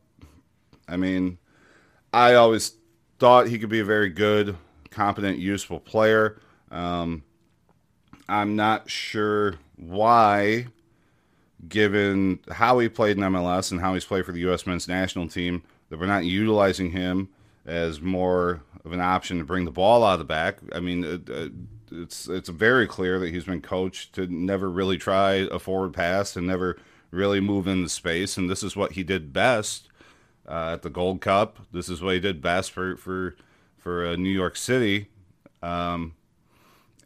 I 0.88 0.96
mean, 0.96 1.38
I 2.12 2.34
always 2.34 2.72
thought 3.20 3.48
he 3.48 3.58
could 3.58 3.68
be 3.68 3.80
a 3.80 3.84
very 3.84 4.08
good 4.08 4.56
competent, 4.90 5.38
useful 5.38 5.78
player. 5.78 6.40
Um, 6.70 7.22
I'm 8.28 8.56
not 8.56 8.90
sure 8.90 9.56
why, 9.76 10.66
given 11.68 12.40
how 12.50 12.78
he 12.78 12.88
played 12.88 13.18
in 13.18 13.22
MLS 13.24 13.70
and 13.70 13.80
how 13.80 13.94
he's 13.94 14.04
played 14.04 14.24
for 14.24 14.32
the 14.32 14.40
U.S. 14.40 14.66
men's 14.66 14.88
national 14.88 15.28
team, 15.28 15.62
that 15.90 16.00
we're 16.00 16.06
not 16.06 16.24
utilizing 16.24 16.90
him 16.90 17.28
as 17.66 18.00
more 18.00 18.62
of 18.84 18.92
an 18.92 19.00
option 19.00 19.38
to 19.38 19.44
bring 19.44 19.66
the 19.66 19.70
ball 19.70 20.02
out 20.02 20.14
of 20.14 20.18
the 20.20 20.24
back. 20.24 20.58
I 20.72 20.80
mean, 20.80 21.04
it, 21.04 21.52
it's 21.92 22.26
it's 22.26 22.48
very 22.48 22.86
clear 22.86 23.18
that 23.18 23.30
he's 23.30 23.44
been 23.44 23.60
coached 23.60 24.14
to 24.14 24.26
never 24.28 24.70
really 24.70 24.96
try 24.96 25.46
a 25.50 25.58
forward 25.58 25.92
pass 25.92 26.36
and 26.36 26.46
never 26.46 26.78
really 27.10 27.40
move 27.40 27.66
into 27.66 27.88
space, 27.90 28.38
and 28.38 28.48
this 28.48 28.62
is 28.62 28.76
what 28.76 28.92
he 28.92 29.02
did 29.02 29.32
best 29.32 29.89
uh, 30.50 30.72
at 30.72 30.82
the 30.82 30.90
Gold 30.90 31.20
Cup. 31.20 31.58
This 31.72 31.88
is 31.88 32.02
what 32.02 32.14
he 32.14 32.20
did 32.20 32.42
best 32.42 32.72
for 32.72 32.96
for 32.96 33.36
for 33.78 34.06
uh, 34.06 34.16
New 34.16 34.30
York 34.30 34.56
City, 34.56 35.08
um, 35.62 36.14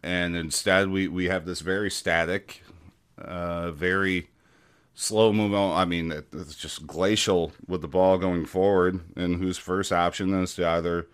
and 0.02 0.34
instead 0.34 0.88
we 0.88 1.06
we 1.06 1.26
have 1.26 1.44
this 1.44 1.60
very 1.60 1.90
static, 1.90 2.62
uh, 3.18 3.70
very 3.70 4.30
slow 4.94 5.32
move 5.32 5.52
on. 5.52 5.78
I 5.78 5.84
mean, 5.84 6.10
it, 6.10 6.28
it's 6.32 6.56
just 6.56 6.86
glacial 6.86 7.52
with 7.68 7.82
the 7.82 7.88
ball 7.88 8.16
going 8.16 8.46
forward, 8.46 9.00
and 9.14 9.36
whose 9.36 9.58
first 9.58 9.92
option 9.92 10.32
is 10.42 10.54
to 10.54 10.66
either 10.66 11.06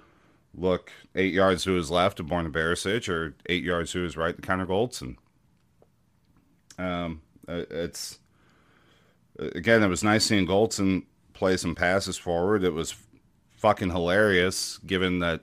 look 0.55 0.93
eight 1.15 1.33
yards 1.33 1.65
to 1.65 1.73
his 1.73 1.91
left 1.91 2.17
to 2.19 2.25
Borna 2.25 2.51
Barisic 2.51 3.09
or 3.09 3.35
eight 3.47 3.65
yards 3.65 3.93
to 3.93 4.03
his 4.03 4.17
right 4.17 4.37
to 4.37 4.43
Connor 4.43 4.67
Goldson. 4.67 5.17
Um, 6.79 7.23
it's 7.49 8.21
again, 9.39 9.83
it 9.83 9.89
was 9.89 10.05
nice 10.05 10.25
seeing 10.25 10.47
Goldson 10.47 11.05
play 11.41 11.57
some 11.57 11.75
passes 11.75 12.19
forward. 12.19 12.63
It 12.63 12.75
was 12.75 12.95
fucking 13.57 13.89
hilarious, 13.89 14.77
given 14.85 15.21
that 15.21 15.41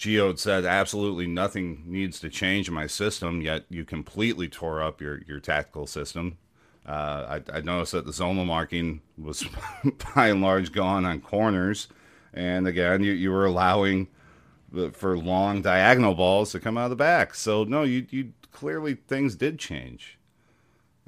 had 0.00 0.38
said 0.38 0.64
absolutely 0.64 1.26
nothing 1.26 1.82
needs 1.84 2.20
to 2.20 2.28
change 2.28 2.68
in 2.68 2.74
my 2.74 2.86
system, 2.86 3.42
yet 3.42 3.64
you 3.68 3.84
completely 3.84 4.46
tore 4.48 4.80
up 4.80 5.00
your, 5.00 5.22
your 5.26 5.40
tactical 5.40 5.88
system. 5.88 6.38
Uh, 6.86 7.40
I, 7.50 7.58
I, 7.58 7.60
noticed 7.60 7.90
that 7.90 8.06
the 8.06 8.12
zonal 8.12 8.46
marking 8.46 9.02
was 9.18 9.44
by 10.14 10.28
and 10.28 10.42
large 10.42 10.70
gone 10.70 11.04
on 11.04 11.20
corners. 11.20 11.88
And 12.32 12.68
again, 12.68 13.02
you, 13.02 13.12
you 13.12 13.32
were 13.32 13.44
allowing 13.44 14.06
for 14.92 15.18
long 15.18 15.60
diagonal 15.60 16.14
balls 16.14 16.52
to 16.52 16.60
come 16.60 16.78
out 16.78 16.84
of 16.84 16.90
the 16.90 16.96
back. 16.96 17.34
So, 17.34 17.64
no, 17.64 17.82
you, 17.82 18.06
you 18.10 18.32
clearly 18.52 18.94
things 18.94 19.34
did 19.34 19.58
change. 19.58 20.18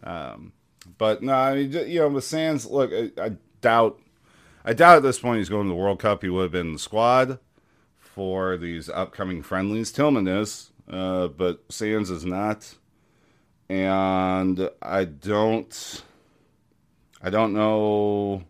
Um, 0.03 0.53
but 0.99 1.23
no, 1.23 1.35
I 1.35 1.55
mean, 1.55 1.73
you 1.73 2.01
know, 2.01 2.09
with 2.09 2.25
Sands, 2.25 2.67
look, 2.67 2.93
I, 2.93 3.11
I 3.21 3.33
doubt 3.61 4.01
I 4.65 4.73
doubt 4.73 4.97
at 4.97 5.03
this 5.03 5.19
point 5.19 5.39
he's 5.39 5.49
going 5.51 5.67
to 5.67 5.69
the 5.69 5.75
World 5.75 5.99
Cup. 5.99 6.23
He 6.23 6.31
would 6.31 6.43
have 6.45 6.53
been 6.53 6.69
in 6.69 6.73
the 6.75 6.79
squad 6.79 7.39
for 7.99 8.57
these 8.57 8.89
upcoming 8.89 9.43
friendlies. 9.43 9.93
Tillman 9.93 10.27
is, 10.27 10.71
uh, 10.89 11.29
but 11.29 11.65
Sands 11.69 12.11
is 12.11 12.25
not. 12.25 12.75
And 13.69 14.71
I 14.81 15.05
don't, 15.05 16.03
I 17.23 17.31
don't 17.31 17.53
know 17.53 18.45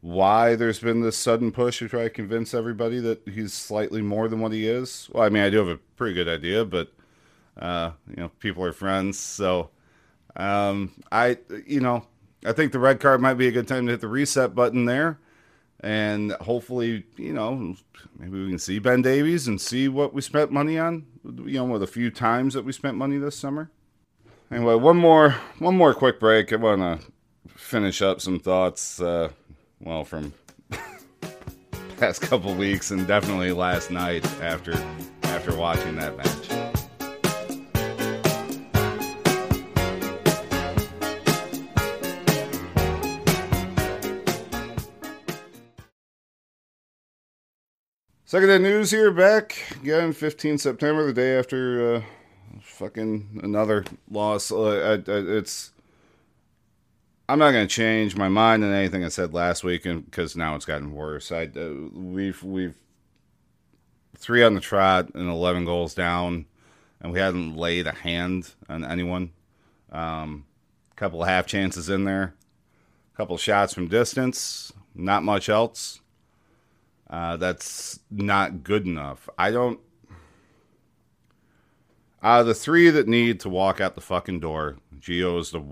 why 0.00 0.54
there's 0.56 0.78
been 0.80 1.02
this 1.02 1.16
sudden 1.16 1.52
push 1.52 1.78
to 1.80 1.88
try 1.88 2.04
to 2.04 2.10
convince 2.10 2.54
everybody 2.54 2.98
that 3.00 3.26
he's 3.28 3.52
slightly 3.52 4.02
more 4.02 4.28
than 4.28 4.40
what 4.40 4.52
he 4.52 4.66
is. 4.66 5.08
Well, 5.12 5.24
I 5.24 5.28
mean, 5.28 5.42
I 5.42 5.50
do 5.50 5.58
have 5.58 5.68
a 5.68 5.76
pretty 5.96 6.14
good 6.14 6.28
idea, 6.28 6.64
but 6.64 6.92
uh, 7.58 7.92
you 8.08 8.16
know, 8.16 8.28
people 8.40 8.64
are 8.64 8.72
friends, 8.72 9.18
so 9.18 9.70
um, 10.36 10.92
I, 11.10 11.38
you 11.66 11.80
know, 11.80 12.06
I 12.44 12.52
think 12.52 12.72
the 12.72 12.78
red 12.78 13.00
card 13.00 13.20
might 13.20 13.34
be 13.34 13.48
a 13.48 13.52
good 13.52 13.66
time 13.66 13.86
to 13.86 13.92
hit 13.92 14.00
the 14.00 14.08
reset 14.08 14.54
button 14.54 14.84
there. 14.84 15.18
And 15.80 16.32
hopefully, 16.32 17.04
you 17.16 17.32
know, 17.32 17.76
maybe 18.18 18.42
we 18.42 18.48
can 18.48 18.58
see 18.58 18.78
Ben 18.80 19.00
Davies 19.00 19.46
and 19.46 19.60
see 19.60 19.88
what 19.88 20.12
we 20.12 20.20
spent 20.22 20.50
money 20.50 20.78
on, 20.78 21.06
you 21.24 21.54
know, 21.54 21.66
with 21.66 21.82
a 21.82 21.86
few 21.86 22.10
times 22.10 22.54
that 22.54 22.64
we 22.64 22.72
spent 22.72 22.96
money 22.96 23.16
this 23.16 23.36
summer. 23.36 23.70
Anyway, 24.50 24.74
one 24.74 24.96
more 24.96 25.36
one 25.58 25.76
more 25.76 25.94
quick 25.94 26.18
break. 26.18 26.52
I 26.52 26.56
want 26.56 26.80
to 27.00 27.12
finish 27.52 28.02
up 28.02 28.20
some 28.20 28.40
thoughts 28.40 29.00
uh, 29.00 29.28
well 29.78 30.04
from 30.04 30.32
past 31.98 32.22
couple 32.22 32.54
weeks 32.54 32.90
and 32.90 33.06
definitely 33.06 33.52
last 33.52 33.90
night 33.90 34.24
after 34.40 34.72
after 35.24 35.56
watching 35.56 35.96
that 35.96 36.16
match. 36.16 36.57
Second 48.28 48.48
day 48.48 48.58
news 48.58 48.90
here, 48.90 49.10
back 49.10 49.56
again, 49.80 50.12
15 50.12 50.58
September, 50.58 51.06
the 51.06 51.14
day 51.14 51.38
after 51.38 51.94
uh, 51.94 52.02
fucking 52.60 53.40
another 53.42 53.86
loss. 54.10 54.52
Uh, 54.52 55.00
I, 55.08 55.10
I, 55.10 55.18
it's 55.38 55.72
I'm 57.26 57.38
not 57.38 57.52
to 57.52 57.66
change 57.66 58.16
my 58.16 58.28
mind 58.28 58.64
on 58.64 58.70
anything 58.70 59.02
I 59.02 59.08
said 59.08 59.32
last 59.32 59.64
week, 59.64 59.84
because 59.84 60.36
now 60.36 60.54
it's 60.56 60.66
gotten 60.66 60.92
worse. 60.92 61.32
I 61.32 61.44
uh, 61.44 61.72
we've 61.94 62.42
we've 62.42 62.76
three 64.14 64.42
on 64.42 64.54
the 64.54 64.60
trot 64.60 65.08
and 65.14 65.30
11 65.30 65.64
goals 65.64 65.94
down, 65.94 66.44
and 67.00 67.14
we 67.14 67.20
hadn't 67.20 67.56
laid 67.56 67.86
a 67.86 67.92
hand 67.92 68.52
on 68.68 68.84
anyone. 68.84 69.32
Um, 69.90 70.44
couple 70.96 71.22
of 71.22 71.30
half 71.30 71.46
chances 71.46 71.88
in 71.88 72.04
there, 72.04 72.34
a 73.14 73.16
couple 73.16 73.38
shots 73.38 73.72
from 73.72 73.88
distance, 73.88 74.70
not 74.94 75.22
much 75.22 75.48
else. 75.48 76.00
Uh, 77.10 77.36
that's 77.36 78.00
not 78.10 78.62
good 78.62 78.86
enough. 78.86 79.28
I 79.38 79.50
don't. 79.50 79.80
Of 82.20 82.46
the 82.46 82.54
three 82.54 82.90
that 82.90 83.06
need 83.06 83.40
to 83.40 83.48
walk 83.48 83.80
out 83.80 83.94
the 83.94 84.00
fucking 84.00 84.40
door, 84.40 84.76
Gio 84.98 85.38
is 85.38 85.52
the 85.52 85.62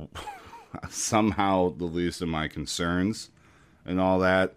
somehow 0.89 1.75
the 1.77 1.85
least 1.85 2.23
of 2.23 2.29
my 2.29 2.49
concerns 2.49 3.31
and 3.85 4.01
all 4.01 4.21
that. 4.21 4.55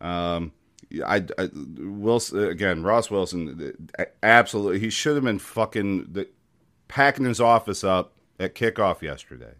Um, 0.00 0.52
I, 1.06 1.24
I 1.38 1.48
Wilson 1.54 2.44
again, 2.48 2.82
Ross 2.82 3.10
Wilson, 3.10 3.88
absolutely. 4.22 4.80
He 4.80 4.90
should 4.90 5.14
have 5.14 5.24
been 5.24 5.38
fucking 5.38 6.12
the, 6.12 6.28
packing 6.88 7.24
his 7.24 7.40
office 7.40 7.82
up 7.82 8.12
at 8.38 8.54
kickoff 8.54 9.00
yesterday. 9.00 9.54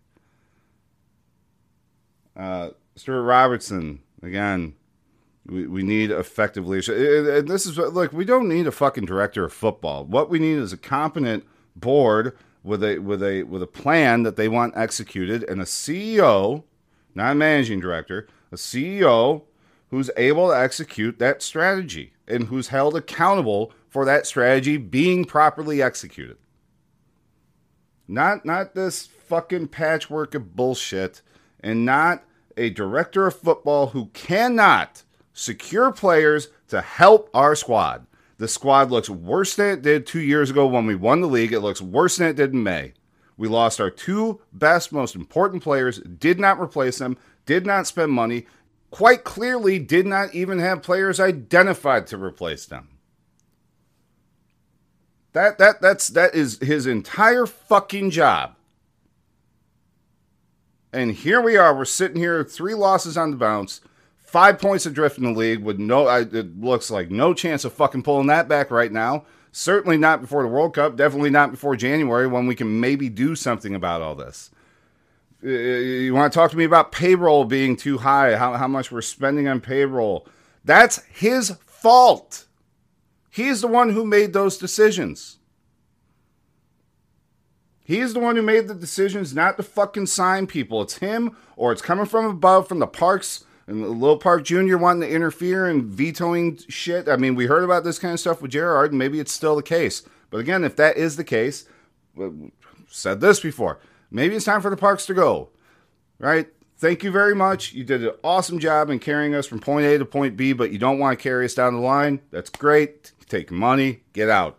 Uh, 2.37 2.71
Stewart 2.97 3.25
Robertson 3.25 4.01
again. 4.23 4.75
We, 5.47 5.67
we 5.67 5.83
need 5.83 6.11
effective 6.11 6.69
leadership. 6.69 6.97
And 6.97 7.49
this 7.49 7.67
is 7.67 7.77
look. 7.77 8.13
We 8.13 8.25
don't 8.25 8.49
need 8.49 8.67
a 8.67 8.73
fucking 8.73 9.07
director 9.07 9.45
of 9.45 9.53
football. 9.53 10.05
What 10.05 10.31
we 10.31 10.39
need 10.39 10.59
is 10.59 10.73
a 10.73 10.77
competent 10.77 11.45
board 11.75 12.37
with 12.63 12.85
a 12.85 12.99
with 12.99 13.23
a 13.23 13.43
with 13.45 13.63
a 13.63 13.67
plan 13.67 14.23
that 14.23 14.37
they 14.37 14.49
want 14.49 14.77
executed, 14.77 15.43
and 15.45 15.61
a 15.61 15.65
CEO, 15.65 16.63
not 17.15 17.33
a 17.33 17.35
managing 17.35 17.81
director, 17.81 18.29
a 18.53 18.57
CEO 18.57 19.43
who's 19.91 20.11
able 20.17 20.49
to 20.49 20.57
execute 20.59 21.19
that 21.19 21.43
strategy 21.43 22.15
and 22.27 22.45
who's 22.45 22.69
held 22.69 22.97
accountable 22.97 23.73
for 23.89 24.05
that 24.05 24.27
strategy 24.27 24.77
being 24.79 25.25
properly 25.25 25.83
executed. 25.83 26.37
Not 28.07 28.45
not 28.45 28.75
this 28.75 29.07
fucking 29.07 29.69
patchwork 29.69 30.35
of 30.35 30.55
bullshit, 30.55 31.21
and 31.61 31.85
not 31.85 32.23
a 32.57 32.71
director 32.71 33.27
of 33.27 33.35
football 33.35 33.89
who 33.89 34.07
cannot 34.13 35.03
secure 35.33 35.93
players 35.93 36.49
to 36.69 36.81
help 36.81 37.31
our 37.35 37.55
squad. 37.55 38.07
The 38.39 38.49
squad 38.49 38.91
looks 38.91 39.09
worse 39.09 39.55
than 39.55 39.71
it 39.71 39.83
did 39.83 40.07
two 40.07 40.21
years 40.21 40.51
ago 40.51 40.67
when 40.67 40.87
we 40.87 40.95
won 40.95 41.21
the 41.21 41.29
league. 41.29 41.53
It 41.53 41.61
looks 41.61 41.81
worse 41.81 42.17
than 42.17 42.29
it 42.29 42.37
did 42.37 42.53
in 42.53 42.63
May. 42.63 42.95
We 43.37 43.49
lost 43.49 43.81
our 43.81 43.91
two 43.91 44.41
best, 44.53 44.93
most 44.93 45.15
important 45.15 45.63
players, 45.63 46.01
did 46.01 46.39
not 46.39 46.61
replace 46.61 46.99
them, 46.99 47.17
did 47.47 47.67
not 47.67 47.87
spend 47.87 48.13
money, 48.13 48.47
quite 48.91 49.25
clearly 49.25 49.79
did 49.79 50.07
not 50.07 50.35
even 50.35 50.59
have 50.59 50.83
players 50.83 51.19
identified 51.19 52.07
to 52.09 52.19
replace 52.19 52.67
them. 52.67 52.89
That 55.33 55.59
that 55.59 55.81
that's 55.81 56.09
that 56.09 56.35
is 56.35 56.59
his 56.59 56.87
entire 56.87 57.47
fucking 57.47 58.11
job. 58.11 58.55
And 60.93 61.13
here 61.13 61.41
we 61.41 61.57
are, 61.57 61.75
we're 61.75 61.87
sitting 61.87 62.19
here, 62.19 62.45
three 62.45 62.75
losses 62.75 63.17
on 63.17 63.31
the 63.31 63.37
bounce 63.39 63.81
five 64.33 64.59
points 64.59 64.87
adrift 64.87 65.19
in 65.19 65.25
the 65.25 65.39
league 65.39 65.63
with 65.63 65.79
no 65.79 66.09
it 66.09 66.59
looks 66.59 66.91
like 66.91 67.11
no 67.11 67.35
chance 67.35 67.67
of 67.67 67.73
fucking 67.75 68.03
pulling 68.03 68.29
that 68.29 68.49
back 68.49 68.71
right 68.71 68.91
now. 68.91 69.27
Certainly 69.53 69.99
not 69.99 70.23
before 70.23 70.43
the 70.43 70.49
world 70.49 70.75
cup 70.75 70.97
definitely 70.97 71.29
not 71.29 71.51
before 71.51 71.77
january 71.77 72.27
when 72.27 72.47
we 72.47 72.55
can 72.55 72.81
maybe 72.81 73.11
do 73.11 73.37
something 73.37 73.75
about 73.75 74.01
all 74.01 74.15
this. 74.15 74.51
You 75.43 76.15
want 76.15 76.33
to 76.33 76.37
talk 76.37 76.51
to 76.53 76.57
me 76.57 76.65
about 76.65 76.93
payroll 76.93 77.45
being 77.45 77.77
too 77.77 77.99
high? 77.99 78.37
How, 78.37 78.55
how 78.55 78.69
much 78.69 78.91
we're 78.91 79.03
spending 79.03 79.49
on 79.49 79.61
payroll? 79.61 80.27
That's 80.65 81.03
his 81.13 81.51
fault. 81.67 82.47
He's 83.29 83.61
the 83.61 83.67
one 83.67 83.91
who 83.91 84.07
made 84.07 84.33
those 84.33 84.57
decisions. 84.57 85.39
He's 87.85 88.15
the 88.15 88.21
one 88.21 88.37
who 88.37 88.43
made 88.43 88.69
the 88.69 88.75
decisions 88.75 89.35
not 89.35 89.57
to 89.57 89.63
fucking 89.63 90.07
sign 90.07 90.47
people. 90.47 90.81
It's 90.81 90.99
him 90.99 91.37
or 91.57 91.73
it's 91.73 91.83
coming 91.83 92.07
from 92.07 92.25
above 92.25 92.69
from 92.69 92.79
the 92.79 92.87
parks 92.87 93.45
and 93.67 94.01
Lil 94.01 94.19
Park 94.19 94.45
Jr. 94.45 94.77
wanting 94.77 95.09
to 95.09 95.15
interfere 95.15 95.67
and 95.67 95.85
vetoing 95.85 96.59
shit. 96.69 97.09
I 97.09 97.17
mean, 97.17 97.35
we 97.35 97.47
heard 97.47 97.65
about 97.65 97.85
this 97.85 97.99
kind 97.99 98.15
of 98.15 98.21
stuff 98.21 98.43
with 98.43 98.51
Gerrard, 98.51 98.93
and 98.93 98.99
maybe 98.99 99.21
it's 99.21 99.33
still 99.33 99.57
the 99.57 99.63
case. 99.63 100.03
But 100.31 100.39
again, 100.39 100.65
if 100.65 100.77
that 100.77 100.97
is 100.97 101.17
the 101.17 101.25
case, 101.25 101.67
said 102.89 103.21
this 103.21 103.41
before, 103.41 103.79
maybe 104.11 104.35
it's 104.35 104.45
time 104.45 104.61
for 104.61 104.71
the 104.71 104.77
parks 104.77 105.07
to 105.07 105.15
go. 105.15 105.51
Right? 106.19 106.49
Thank 106.77 107.05
you 107.05 107.13
very 107.13 107.35
much. 107.35 107.73
You 107.73 107.85
did 107.85 108.03
an 108.03 108.15
awesome 108.25 108.59
job 108.59 108.91
in 108.91 108.99
carrying 108.99 109.35
us 109.35 109.47
from 109.47 109.61
point 109.61 109.87
A 109.87 109.99
to 109.99 110.05
point 110.05 110.37
B, 110.37 110.53
but 110.53 110.73
you 110.73 110.79
don't 110.79 110.99
want 110.99 111.17
to 111.17 111.23
carry 111.23 111.45
us 111.45 111.55
down 111.55 111.75
the 111.75 111.81
line. 111.81 112.21
That's 112.31 112.51
great. 112.51 113.13
Take 113.29 113.51
money, 113.51 114.03
get 114.13 114.29
out. 114.29 114.59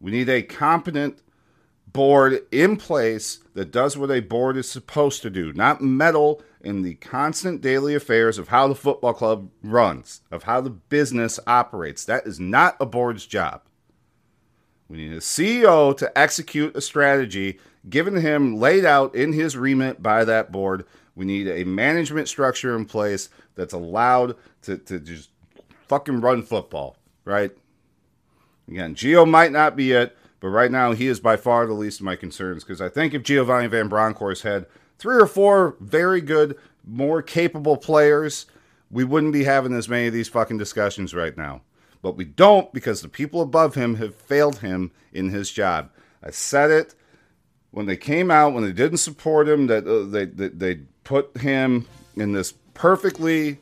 We 0.00 0.10
need 0.10 0.28
a 0.28 0.42
competent 0.42 1.22
board 1.86 2.40
in 2.50 2.76
place 2.76 3.40
that 3.54 3.70
does 3.70 3.96
what 3.96 4.10
a 4.10 4.20
board 4.20 4.56
is 4.56 4.68
supposed 4.68 5.22
to 5.22 5.30
do, 5.30 5.52
not 5.52 5.80
meddle 5.80 6.42
in 6.62 6.82
the 6.82 6.94
constant 6.94 7.60
daily 7.60 7.94
affairs 7.94 8.38
of 8.38 8.48
how 8.48 8.68
the 8.68 8.74
football 8.74 9.14
club 9.14 9.50
runs, 9.62 10.20
of 10.30 10.44
how 10.44 10.60
the 10.60 10.70
business 10.70 11.40
operates. 11.46 12.04
That 12.04 12.26
is 12.26 12.38
not 12.38 12.76
a 12.80 12.86
board's 12.86 13.26
job. 13.26 13.62
We 14.88 14.98
need 14.98 15.12
a 15.12 15.20
CEO 15.20 15.96
to 15.96 16.18
execute 16.18 16.76
a 16.76 16.80
strategy 16.80 17.58
given 17.88 18.14
to 18.14 18.20
him 18.20 18.56
laid 18.56 18.84
out 18.84 19.14
in 19.14 19.32
his 19.32 19.56
remit 19.56 20.02
by 20.02 20.24
that 20.24 20.52
board. 20.52 20.84
We 21.14 21.24
need 21.24 21.48
a 21.48 21.64
management 21.64 22.28
structure 22.28 22.76
in 22.76 22.84
place 22.84 23.28
that's 23.54 23.72
allowed 23.72 24.36
to, 24.62 24.76
to 24.78 24.98
just 24.98 25.30
fucking 25.88 26.20
run 26.20 26.42
football, 26.42 26.96
right? 27.24 27.52
Again, 28.68 28.94
Gio 28.94 29.28
might 29.28 29.52
not 29.52 29.76
be 29.76 29.92
it, 29.92 30.16
but 30.40 30.48
right 30.48 30.70
now 30.70 30.92
he 30.92 31.06
is 31.06 31.20
by 31.20 31.36
far 31.36 31.66
the 31.66 31.72
least 31.72 32.00
of 32.00 32.06
my 32.06 32.16
concerns 32.16 32.64
because 32.64 32.80
I 32.80 32.88
think 32.88 33.14
if 33.14 33.22
Giovanni 33.22 33.68
Van 33.68 33.88
Bronckhorst 33.88 34.42
had 34.42 34.66
three 35.00 35.20
or 35.20 35.26
four 35.26 35.76
very 35.80 36.20
good, 36.20 36.56
more 36.86 37.22
capable 37.22 37.76
players, 37.76 38.46
we 38.90 39.02
wouldn't 39.02 39.32
be 39.32 39.44
having 39.44 39.72
as 39.74 39.88
many 39.88 40.06
of 40.06 40.12
these 40.12 40.28
fucking 40.28 40.58
discussions 40.58 41.14
right 41.14 41.36
now. 41.36 41.62
But 42.02 42.16
we 42.16 42.24
don't 42.24 42.72
because 42.72 43.02
the 43.02 43.08
people 43.08 43.40
above 43.40 43.74
him 43.74 43.96
have 43.96 44.14
failed 44.14 44.60
him 44.60 44.92
in 45.12 45.30
his 45.30 45.50
job. 45.50 45.90
I 46.22 46.30
said 46.30 46.70
it 46.70 46.94
when 47.70 47.86
they 47.86 47.96
came 47.96 48.30
out, 48.30 48.52
when 48.52 48.64
they 48.64 48.72
didn't 48.72 48.98
support 48.98 49.48
him, 49.48 49.66
that 49.68 49.86
uh, 49.86 50.04
they, 50.10 50.26
they, 50.26 50.48
they 50.48 50.82
put 51.04 51.36
him 51.36 51.86
in 52.16 52.32
this 52.32 52.52
perfectly 52.74 53.58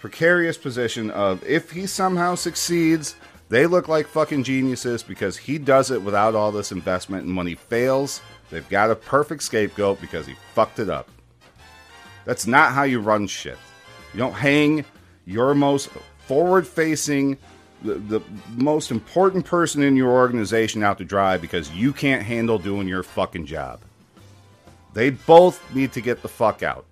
precarious 0.00 0.56
position 0.56 1.10
of 1.10 1.44
if 1.44 1.72
he 1.72 1.86
somehow 1.86 2.34
succeeds, 2.34 3.16
they 3.48 3.66
look 3.66 3.88
like 3.88 4.06
fucking 4.06 4.44
geniuses 4.44 5.02
because 5.02 5.36
he 5.36 5.58
does 5.58 5.90
it 5.90 6.02
without 6.02 6.34
all 6.34 6.52
this 6.52 6.72
investment. 6.72 7.26
And 7.26 7.36
when 7.36 7.46
he 7.46 7.54
fails, 7.54 8.20
they've 8.50 8.68
got 8.68 8.90
a 8.90 8.94
perfect 8.94 9.42
scapegoat 9.42 10.00
because 10.00 10.26
he 10.26 10.34
fucked 10.54 10.78
it 10.78 10.90
up. 10.90 11.08
That's 12.24 12.46
not 12.46 12.72
how 12.72 12.82
you 12.82 13.00
run 13.00 13.26
shit. 13.26 13.56
You 14.12 14.18
don't 14.18 14.34
hang 14.34 14.84
your 15.24 15.54
most 15.54 15.88
forward 16.26 16.66
facing, 16.66 17.38
the, 17.82 17.94
the 17.94 18.20
most 18.56 18.90
important 18.90 19.46
person 19.46 19.82
in 19.82 19.96
your 19.96 20.10
organization 20.10 20.82
out 20.82 20.98
to 20.98 21.04
dry 21.04 21.38
because 21.38 21.70
you 21.70 21.92
can't 21.92 22.22
handle 22.22 22.58
doing 22.58 22.86
your 22.86 23.02
fucking 23.02 23.46
job. 23.46 23.80
They 24.92 25.10
both 25.10 25.62
need 25.74 25.92
to 25.92 26.00
get 26.02 26.20
the 26.20 26.28
fuck 26.28 26.62
out. 26.62 26.84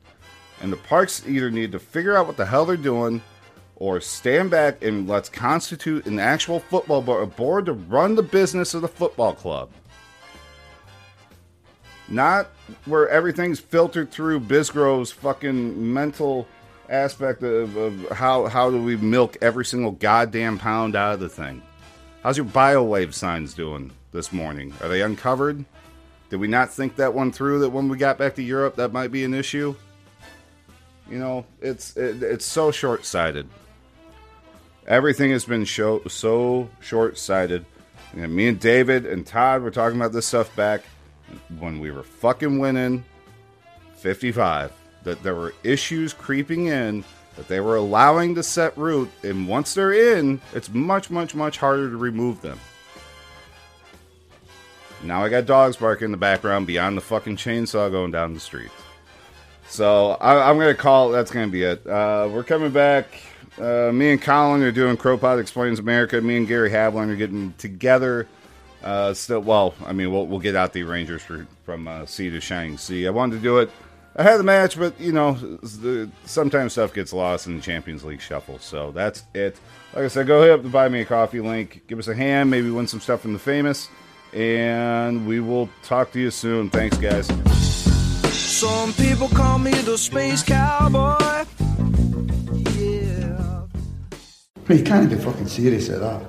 And 0.63 0.73
the 0.73 0.77
parks 0.79 1.23
either 1.27 1.51
need 1.51 1.73
to 1.73 1.79
figure 1.79 2.17
out 2.17 2.27
what 2.27 2.39
the 2.39 2.47
hell 2.47 2.65
they're 2.65 2.77
doing 2.79 3.21
or 3.77 4.01
stand 4.01 4.51
back 4.51 4.83
and 4.83 5.09
let's 5.09 5.29
constitute 5.29 6.07
an 6.07 6.19
actual 6.19 6.61
football 6.61 7.03
board, 7.27 7.67
to 7.67 7.73
run 7.73 8.15
the 8.15 8.23
business 8.23 8.75
of 8.75 8.83
the 8.83 8.89
football 8.89 9.35
club. 9.35 9.71
not 12.09 12.49
where 12.85 13.09
everything's 13.09 13.61
filtered 13.61 14.11
through 14.11 14.41
Bisgrove's 14.41 15.13
fucking 15.13 15.93
mental 15.93 16.47
aspect 16.89 17.43
of, 17.43 17.77
of 17.77 18.09
how 18.11 18.47
how 18.47 18.71
do 18.71 18.81
we 18.81 18.97
milk 18.97 19.37
every 19.43 19.65
single 19.65 19.93
goddamn 19.93 20.59
pound 20.59 20.95
out 20.95 21.15
of 21.15 21.21
the 21.21 21.29
thing. 21.29 21.63
How's 22.23 22.37
your 22.37 22.47
BioWave 22.47 23.13
signs 23.13 23.55
doing 23.55 23.93
this 24.13 24.33
morning? 24.33 24.73
Are 24.83 24.89
they 24.89 25.03
uncovered? 25.03 25.65
Did 26.29 26.41
we 26.41 26.49
not 26.49 26.71
think 26.71 26.97
that 26.97 27.15
one 27.15 27.31
through? 27.33 27.61
That 27.61 27.71
when 27.71 27.89
we 27.89 27.97
got 27.99 28.19
back 28.19 28.35
to 28.37 28.43
Europe, 28.43 28.77
that 28.77 28.93
might 28.93 29.13
be 29.13 29.25
an 29.25 29.35
issue. 29.35 29.75
You 31.09 31.19
know, 31.19 31.47
it's 31.61 31.97
it, 31.97 32.23
it's 32.23 32.45
so 32.45 32.71
short 32.71 33.05
sighted. 33.05 33.49
Everything 34.87 35.33
has 35.33 35.45
been 35.45 35.65
show, 35.65 36.03
so 36.07 36.69
short 36.81 37.19
sighted. 37.19 37.65
Me 38.15 38.49
and 38.49 38.61
David 38.61 39.05
and 39.05 39.27
Todd 39.27 39.63
were 39.63 39.71
talking 39.71 39.99
about 39.99 40.13
this 40.13 40.27
stuff 40.27 40.55
back 40.55 40.83
when 41.59 41.81
we 41.81 41.91
were 41.91 42.05
fucking 42.05 42.59
winning 42.59 43.05
55. 43.97 44.73
That 45.03 45.23
there 45.23 45.35
were 45.35 45.55
issues 45.65 46.13
creeping 46.13 46.67
in 46.67 47.05
that 47.37 47.49
they 47.49 47.61
were 47.61 47.77
allowing 47.77 48.35
to 48.35 48.43
set 48.43 48.77
root, 48.79 49.11
and 49.23 49.47
once 49.47 49.75
they're 49.75 50.17
in, 50.17 50.41
it's 50.55 50.73
much, 50.73 51.11
much, 51.11 51.35
much 51.35 51.59
harder 51.59 51.91
to 51.91 51.97
remove 51.97 52.41
them. 52.41 52.59
Now 55.03 55.23
I 55.23 55.29
got 55.29 55.47
dogs 55.47 55.77
barking 55.77 56.07
in 56.07 56.11
the 56.13 56.17
background 56.17 56.67
beyond 56.67 56.97
the 56.97 57.03
fucking 57.03 57.37
chainsaw 57.37 57.91
going 57.91 58.11
down 58.11 58.35
the 58.35 58.41
street. 58.41 58.71
So 59.69 60.13
I, 60.13 60.49
I'm 60.49 60.59
gonna 60.59 60.75
call. 60.75 61.11
That's 61.11 61.31
gonna 61.31 61.49
be 61.49 61.65
it. 61.65 61.87
Uh, 61.87 62.29
we're 62.33 62.45
coming 62.45 62.71
back. 62.71 63.09
Uh, 63.61 63.91
me 63.93 64.11
and 64.11 64.21
Colin 64.21 64.63
are 64.63 64.73
doing 64.73 64.97
CROpod 64.97 65.41
Explains 65.41 65.79
America. 65.79 66.21
Me 66.21 66.37
and 66.37 66.47
Gary 66.47 66.71
Havlin 66.71 67.09
are 67.09 67.17
getting 67.17 67.55
together. 67.59 68.29
Uh, 68.83 69.15
still, 69.15 69.41
well, 69.41 69.75
I 69.85 69.93
mean, 69.93 70.13
we'll 70.13 70.27
we'll 70.27 70.41
get 70.41 70.55
out 70.55 70.73
the 70.73 70.83
Rangers 70.83 71.23
for, 71.23 71.47
from 71.65 71.89
uh, 71.89 72.07
sea 72.07 72.31
to 72.31 72.41
shining 72.41 72.79
sea. 72.79 73.07
I 73.07 73.11
wanted 73.11 73.37
to 73.37 73.43
do 73.43 73.59
it 73.59 73.71
ahead 74.15 74.35
of 74.35 74.39
the 74.39 74.45
match, 74.45 74.79
but 74.79 74.99
you 75.01 75.13
know, 75.13 75.35
the, 75.35 76.09
sometimes 76.25 76.73
stuff 76.73 76.93
gets 76.93 77.13
lost 77.13 77.47
in 77.47 77.57
the 77.57 77.63
Champions 77.63 78.05
League 78.05 78.21
shuffle. 78.21 78.59
So 78.59 78.91
that's 78.93 79.25
it. 79.35 79.59
Like 79.95 80.05
I 80.05 80.09
said, 80.09 80.27
go 80.27 80.43
hit 80.43 80.51
up 80.51 80.63
the 80.63 80.69
Buy 80.69 80.89
Me 80.89 81.01
a 81.01 81.05
Coffee 81.05 81.41
link. 81.41 81.83
Give 81.87 81.99
us 81.99 82.09
a 82.09 82.15
hand. 82.15 82.51
Maybe 82.51 82.71
win 82.71 82.87
some 82.87 83.01
stuff 83.01 83.23
from 83.23 83.33
the 83.33 83.39
famous. 83.39 83.89
And 84.33 85.27
we 85.27 85.41
will 85.41 85.71
talk 85.83 86.13
to 86.13 86.21
you 86.21 86.31
soon. 86.31 86.69
Thanks, 86.69 86.99
guys. 86.99 87.27
Some 88.33 88.93
people 88.95 89.29
call 89.29 89.59
me 89.59 89.73
the 89.73 89.97
space 89.97 90.43
cowboy. 90.43 91.36
Yeah. 94.69 94.77
You 94.77 94.85
can't 94.85 95.09
be 95.09 95.17
fucking 95.17 95.47
serious 95.49 95.89
at 95.91 96.01
that. 96.01 96.23